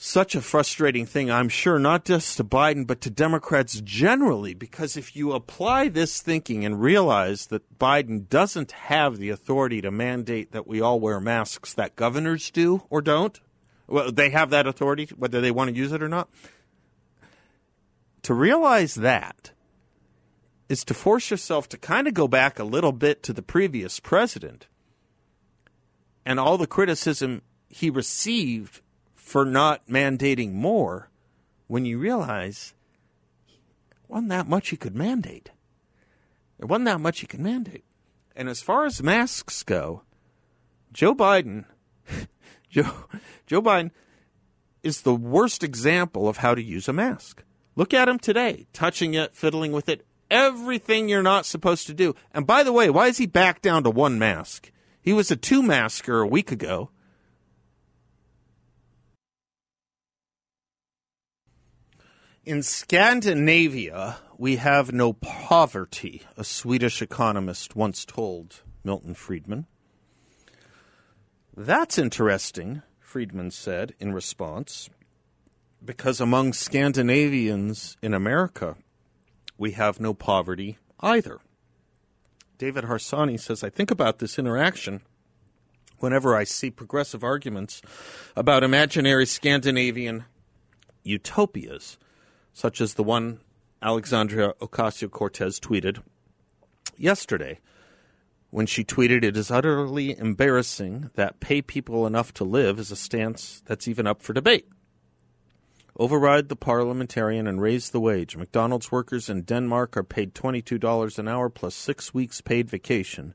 such 0.03 0.35
a 0.35 0.43
frustrating 0.43 1.07
thing, 1.07 1.31
I'm 1.31 1.49
sure, 1.49 1.79
not 1.79 2.05
just 2.05 2.37
to 2.37 2.45
Biden, 2.45 2.89
but 2.89 3.01
to 3.03 3.11
Democrats 3.11 3.81
generally, 3.81 4.53
because 4.53 4.97
if 4.97 5.15
you 5.15 5.33
apply 5.33 5.89
this 5.89 6.21
thinking 6.21 6.65
and 6.65 6.81
realize 6.81 7.47
that 7.47 7.79
Biden 7.79 8.29
doesn't 8.29 8.73
have 8.73 9.19
the 9.19 9.31
authority 9.31 9.81
to 9.81 9.93
mandate 9.93 10.51
that 10.51 10.67
we 10.67 10.81
all 10.81 10.99
wear 10.99 11.21
masks 11.21 11.73
that 11.75 11.95
governors 11.95 12.51
do 12.51 12.83
or 12.91 13.01
don't, 13.01 13.39
well, 13.87 14.11
they 14.11 14.31
have 14.31 14.51
that 14.51 14.67
authority, 14.67 15.09
whether 15.17 15.41
they 15.41 15.53
want 15.53 15.71
to 15.71 15.77
use 15.77 15.93
it 15.93 16.03
or 16.03 16.09
not. 16.09 16.29
To 18.23 18.35
realize 18.35 18.97
that 18.97 19.53
is 20.69 20.83
to 20.85 20.95
force 20.95 21.31
yourself 21.31 21.69
to 21.69 21.79
kind 21.79 22.09
of 22.09 22.15
go 22.15 22.27
back 22.27 22.59
a 22.59 22.65
little 22.65 22.93
bit 22.93 23.23
to 23.23 23.33
the 23.33 23.43
previous 23.43 24.01
president 24.01 24.67
and 26.27 26.41
all 26.41 26.59
the 26.59 26.67
criticism 26.67 27.43
he 27.69 27.89
received 27.89 28.81
for 29.23 29.45
not 29.45 29.87
mandating 29.87 30.53
more 30.53 31.09
when 31.69 31.85
you 31.85 31.97
realize 31.97 32.75
wasn't 34.09 34.29
that 34.29 34.49
much 34.49 34.69
he 34.69 34.77
could 34.77 34.95
mandate. 34.95 35.51
There 36.59 36.67
wasn't 36.67 36.87
that 36.87 37.01
much 37.01 37.21
he 37.21 37.27
could 37.27 37.41
mandate. 37.41 37.85
And 38.35 38.49
as 38.49 38.61
far 38.61 38.85
as 38.85 39.03
masks 39.03 39.63
go, 39.63 40.03
Joe 40.93 41.15
Biden 41.15 41.65
Joe 42.69 42.91
Joe 43.47 43.63
Biden 43.63 43.93
is 44.83 45.03
the 45.03 45.15
worst 45.15 45.63
example 45.63 46.29
of 46.29 46.39
how 46.39 46.55
to 46.55 46.63
use 46.63 46.89
a 46.89 46.93
mask. 46.93 47.45
Look 47.77 47.95
at 47.95 48.09
him 48.09 48.19
today, 48.19 48.67
touching 48.73 49.15
it, 49.15 49.35
fiddling 49.35 49.73
with 49.73 49.89
it, 49.89 50.05
everything 50.31 51.09
you're 51.09 51.23
not 51.23 51.47
supposed 51.47 51.87
to 51.87 51.95
do. 51.95 52.15
And 52.33 52.47
by 52.47 52.65
the 52.65 52.73
way, 52.73 52.91
why 52.91 53.07
is 53.07 53.19
he 53.19 53.27
back 53.27 53.63
down 53.63 53.85
to 53.85 53.91
one 53.91 54.19
mask? 54.19 54.73
He 55.01 55.13
was 55.13 55.31
a 55.31 55.37
two 55.37 55.63
masker 55.63 56.21
a 56.21 56.27
week 56.27 56.53
ago. 56.53 56.91
In 62.45 62.65
Scandinavia, 62.65 64.17
we 64.37 64.57
have 64.57 64.93
no 64.93 65.13
poverty, 65.13 66.23
a 66.37 66.43
Swedish 66.43 67.01
economist 67.01 67.77
once 67.77 68.05
told 68.05 68.63
Milton 68.83 69.15
Friedman. 69.15 69.67
That's 71.57 71.99
interesting, 71.99 72.83
Friedman 72.99 73.53
said 73.53 73.95
in 74.01 74.13
response, 74.13 74.91
because 75.85 76.21
among 76.21 76.53
Scandinavians 76.53 77.97
in 78.03 78.13
America, 78.13 78.75
we 79.57 79.73
have 79.73 80.01
no 80.01 80.13
poverty 80.13 80.79
either. 80.99 81.39
David 82.59 82.87
Harsanyi 82.87 83.39
says, 83.39 83.63
I 83.63 83.71
think 83.71 83.93
about 83.93 84.19
this 84.19 84.37
interaction 84.37 85.03
whenever 86.01 86.35
I 86.35 86.43
see 86.43 86.73
progressive 86.73 87.23
arguments 87.23 87.83
about 88.35 88.65
imaginary 88.65 89.27
Scandinavian 89.27 90.25
utopias, 91.05 91.99
such 92.53 92.81
as 92.81 92.95
the 92.95 93.03
one 93.03 93.41
Alexandria 93.81 94.55
Ocasio 94.61 95.11
Cortez 95.11 95.59
tweeted 95.59 96.03
yesterday 96.97 97.59
when 98.51 98.67
she 98.67 98.85
tweeted, 98.85 99.25
It 99.25 99.37
is 99.37 99.51
utterly 99.51 100.17
embarrassing 100.17 101.11
that 101.15 101.41
pay 101.41 101.63
people 101.63 102.07
enough 102.07 102.35
to 102.35 102.45
live 102.45 102.79
is 102.79 102.91
a 102.91 102.97
stance 102.97 103.63
that's 103.67 103.89
even 103.89 104.07
up 104.07 104.23
for 104.23 104.35
debate. 104.35 104.69
Override 105.99 106.49
the 106.49 106.57
parliamentarian 106.57 107.47
and 107.47 107.61
raise 107.61 107.91
the 107.91 108.01
wage. 108.01 108.37
McDonald's 108.37 108.93
workers 108.93 109.29
in 109.29 109.43
Denmark 109.43 109.97
are 109.97 110.03
paid 110.03 110.35
$22 110.35 111.19
an 111.19 111.29
hour 111.29 111.49
plus 111.49 111.75
six 111.75 112.15
weeks 112.15 112.41
paid 112.41 112.69
vacation. 112.69 113.35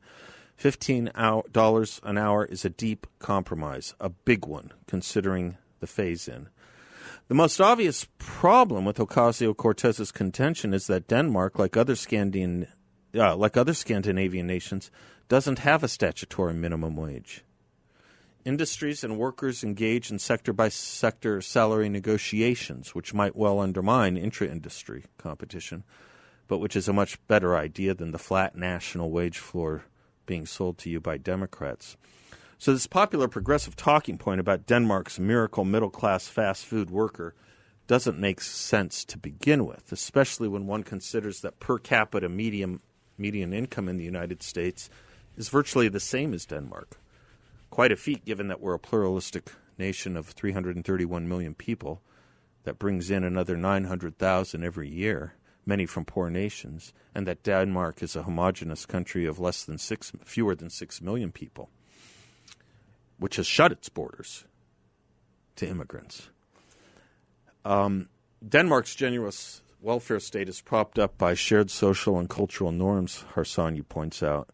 $15 0.60 1.99
an 2.03 2.17
hour 2.17 2.45
is 2.45 2.65
a 2.65 2.69
deep 2.69 3.06
compromise, 3.19 3.93
a 3.99 4.10
big 4.10 4.45
one, 4.45 4.71
considering 4.88 5.58
the 5.80 5.88
phase 5.88 6.27
in. 6.27 6.49
The 7.27 7.33
most 7.33 7.59
obvious 7.59 8.07
problem 8.17 8.85
with 8.85 8.99
Ocasio 8.99 9.53
Cortez's 9.53 10.13
contention 10.13 10.73
is 10.73 10.87
that 10.87 11.09
Denmark, 11.09 11.59
like 11.59 11.75
other 11.75 11.97
Scandinavian, 11.97 12.67
uh, 13.13 13.35
like 13.35 13.57
other 13.57 13.73
Scandinavian 13.73 14.47
nations, 14.47 14.89
doesn't 15.28 15.59
have 15.59 15.84
a 15.84 15.89
statutory 15.89 16.53
minimum 16.53 16.95
wage. 16.95 17.43
Industries 18.45 19.03
and 19.03 19.17
workers 19.17 19.61
engage 19.61 20.09
in 20.09 20.19
sector 20.19 20.53
by 20.53 20.69
sector 20.69 21.41
salary 21.41 21.89
negotiations, 21.89 22.95
which 22.95 23.13
might 23.13 23.36
well 23.36 23.59
undermine 23.59 24.15
intra 24.15 24.47
industry 24.47 25.03
competition, 25.17 25.84
but 26.47 26.59
which 26.59 26.78
is 26.78 26.88
a 26.88 26.93
much 26.93 27.19
better 27.28 27.57
idea 27.57 27.93
than 27.93 28.11
the 28.11 28.17
flat 28.17 28.55
national 28.55 29.11
wage 29.11 29.38
floor 29.38 29.84
being 30.25 30.45
sold 30.45 30.78
to 30.78 30.89
you 30.89 31.01
by 31.01 31.17
Democrats. 31.17 31.97
So, 32.60 32.74
this 32.74 32.88
popular 32.88 33.28
progressive 33.28 33.76
talking 33.76 34.18
point 34.18 34.39
about 34.39 34.66
Denmark's 34.66 35.20
miracle 35.20 35.64
middle 35.64 35.91
class 35.91 36.28
fast 36.28 36.66
food 36.66 36.89
worker 36.89 37.36
doesn't 37.86 38.18
make 38.18 38.41
sense 38.41 39.05
to 39.05 39.18
begin 39.20 39.64
with, 39.66 39.91
especially 39.91 40.47
when 40.47 40.66
one 40.66 40.82
considers 40.82 41.41
that 41.41 41.60
per 41.60 41.78
capita 41.78 42.28
medium, 42.28 42.82
median 43.16 43.53
income 43.53 43.88
in 43.88 43.97
the 43.97 44.03
United 44.03 44.41
States 44.41 44.89
is 45.38 45.49
virtually 45.49 45.88
the 45.88 45.99
same 45.99 46.34
as 46.34 46.47
Denmark. 46.47 46.99
Quite 47.70 47.91
a 47.91 47.95
feat 47.95 48.26
given 48.26 48.47
that 48.47 48.60
we're 48.60 48.74
a 48.74 48.80
pluralistic 48.80 49.51
nation 49.78 50.18
of 50.18 50.26
331 50.26 51.28
million 51.28 51.53
people 51.53 52.01
that 52.64 52.80
brings 52.80 53.12
in 53.12 53.24
another 53.24 53.55
900,000 53.55 54.64
every 54.64 54.89
year, 54.89 55.36
many 55.64 55.86
from 55.86 56.05
poor 56.05 56.32
nations, 56.32 56.91
and 57.14 57.28
that 57.28 57.43
Denmark 57.43 58.01
is 58.01 58.16
a 58.16 58.24
homogenous 58.24 58.88
country 58.88 59.28
of 59.28 59.38
less 59.38 59.64
than 59.64 59.78
six, 59.78 60.12
fewer 60.26 60.55
than 60.55 60.72
six 60.72 61.01
million 61.01 61.32
people, 61.32 61.70
which 63.20 63.38
has 63.38 63.47
shut 63.47 63.72
its 63.72 63.89
borders 63.89 64.45
to 65.55 65.68
immigrants. 65.68 66.30
Um, 67.65 68.09
Denmark's 68.47 68.95
generous 68.95 69.61
welfare 69.82 70.20
state 70.20 70.49
is 70.49 70.61
propped 70.61 70.99
up 70.99 71.18
by 71.18 71.34
shared 71.34 71.70
social 71.70 72.18
and 72.20 72.30
cultural 72.30 72.72
norms, 72.72 73.26
Harsanyi 73.34 73.88
points 73.88 74.24
out, 74.24 74.49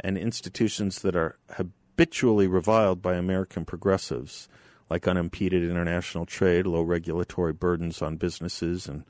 and 0.00 0.18
institutions 0.18 1.02
that 1.02 1.16
are 1.16 1.38
habitually 1.50 2.46
reviled 2.46 3.02
by 3.02 3.14
American 3.14 3.64
progressives 3.64 4.48
like 4.88 5.08
unimpeded 5.08 5.62
international 5.62 6.26
trade, 6.26 6.66
low 6.66 6.82
regulatory 6.82 7.52
burdens 7.52 8.02
on 8.02 8.16
businesses, 8.16 8.86
and 8.86 9.04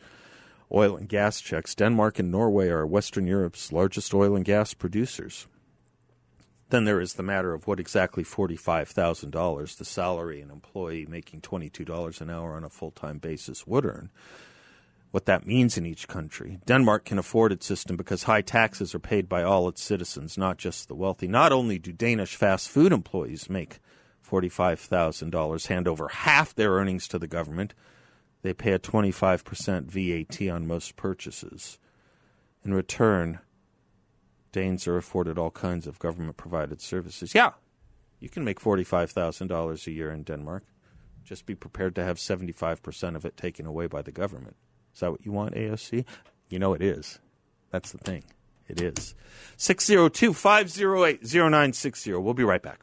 oil 0.72 0.96
and 0.96 1.08
gas 1.08 1.40
checks. 1.40 1.74
Denmark 1.74 2.18
and 2.18 2.30
Norway 2.30 2.68
are 2.68 2.86
Western 2.86 3.26
Europe's 3.26 3.72
largest 3.72 4.14
oil 4.14 4.34
and 4.34 4.44
gas 4.44 4.74
producers. 4.74 5.46
Then 6.70 6.84
there 6.84 7.00
is 7.00 7.14
the 7.14 7.22
matter 7.22 7.54
of 7.54 7.66
what 7.66 7.78
exactly 7.78 8.24
$45,000, 8.24 9.76
the 9.76 9.84
salary 9.84 10.40
an 10.40 10.50
employee 10.50 11.06
making 11.06 11.42
$22 11.42 12.20
an 12.20 12.30
hour 12.30 12.54
on 12.56 12.64
a 12.64 12.70
full 12.70 12.90
time 12.90 13.18
basis, 13.18 13.66
would 13.66 13.84
earn. 13.84 14.10
What 15.12 15.26
that 15.26 15.46
means 15.46 15.78
in 15.78 15.86
each 15.86 16.08
country. 16.08 16.58
Denmark 16.66 17.04
can 17.04 17.18
afford 17.18 17.52
its 17.52 17.64
system 17.64 17.96
because 17.96 18.24
high 18.24 18.42
taxes 18.42 18.94
are 18.94 18.98
paid 18.98 19.28
by 19.28 19.44
all 19.44 19.68
its 19.68 19.80
citizens, 19.80 20.36
not 20.36 20.58
just 20.58 20.88
the 20.88 20.94
wealthy. 20.94 21.28
Not 21.28 21.52
only 21.52 21.78
do 21.78 21.92
Danish 21.92 22.34
fast 22.34 22.68
food 22.68 22.92
employees 22.92 23.48
make 23.48 23.78
$45,000, 24.28 25.66
hand 25.68 25.88
over 25.88 26.08
half 26.08 26.54
their 26.54 26.72
earnings 26.72 27.06
to 27.08 27.18
the 27.18 27.28
government. 27.28 27.72
They 28.42 28.52
pay 28.52 28.72
a 28.72 28.78
25% 28.78 29.84
VAT 29.84 30.50
on 30.50 30.66
most 30.66 30.96
purchases. 30.96 31.78
In 32.64 32.74
return, 32.74 33.38
Danes 34.56 34.88
are 34.88 34.96
afforded 34.96 35.36
all 35.36 35.50
kinds 35.50 35.86
of 35.86 35.98
government 35.98 36.38
provided 36.38 36.80
services. 36.80 37.34
Yeah, 37.34 37.52
you 38.20 38.30
can 38.30 38.42
make 38.42 38.58
$45,000 38.58 39.86
a 39.86 39.90
year 39.90 40.10
in 40.10 40.22
Denmark. 40.22 40.64
Just 41.24 41.44
be 41.44 41.54
prepared 41.54 41.94
to 41.96 42.02
have 42.02 42.16
75% 42.16 43.16
of 43.16 43.26
it 43.26 43.36
taken 43.36 43.66
away 43.66 43.86
by 43.86 44.00
the 44.00 44.12
government. 44.12 44.56
Is 44.94 45.00
that 45.00 45.10
what 45.10 45.26
you 45.26 45.32
want, 45.32 45.54
AOC? 45.54 46.06
You 46.48 46.58
know 46.58 46.72
it 46.72 46.80
is. 46.80 47.18
That's 47.70 47.92
the 47.92 47.98
thing. 47.98 48.24
It 48.66 48.80
is. 48.80 49.14
602 49.58 50.32
508 50.32 51.22
0960. 51.22 52.14
We'll 52.14 52.32
be 52.32 52.42
right 52.42 52.62
back. 52.62 52.80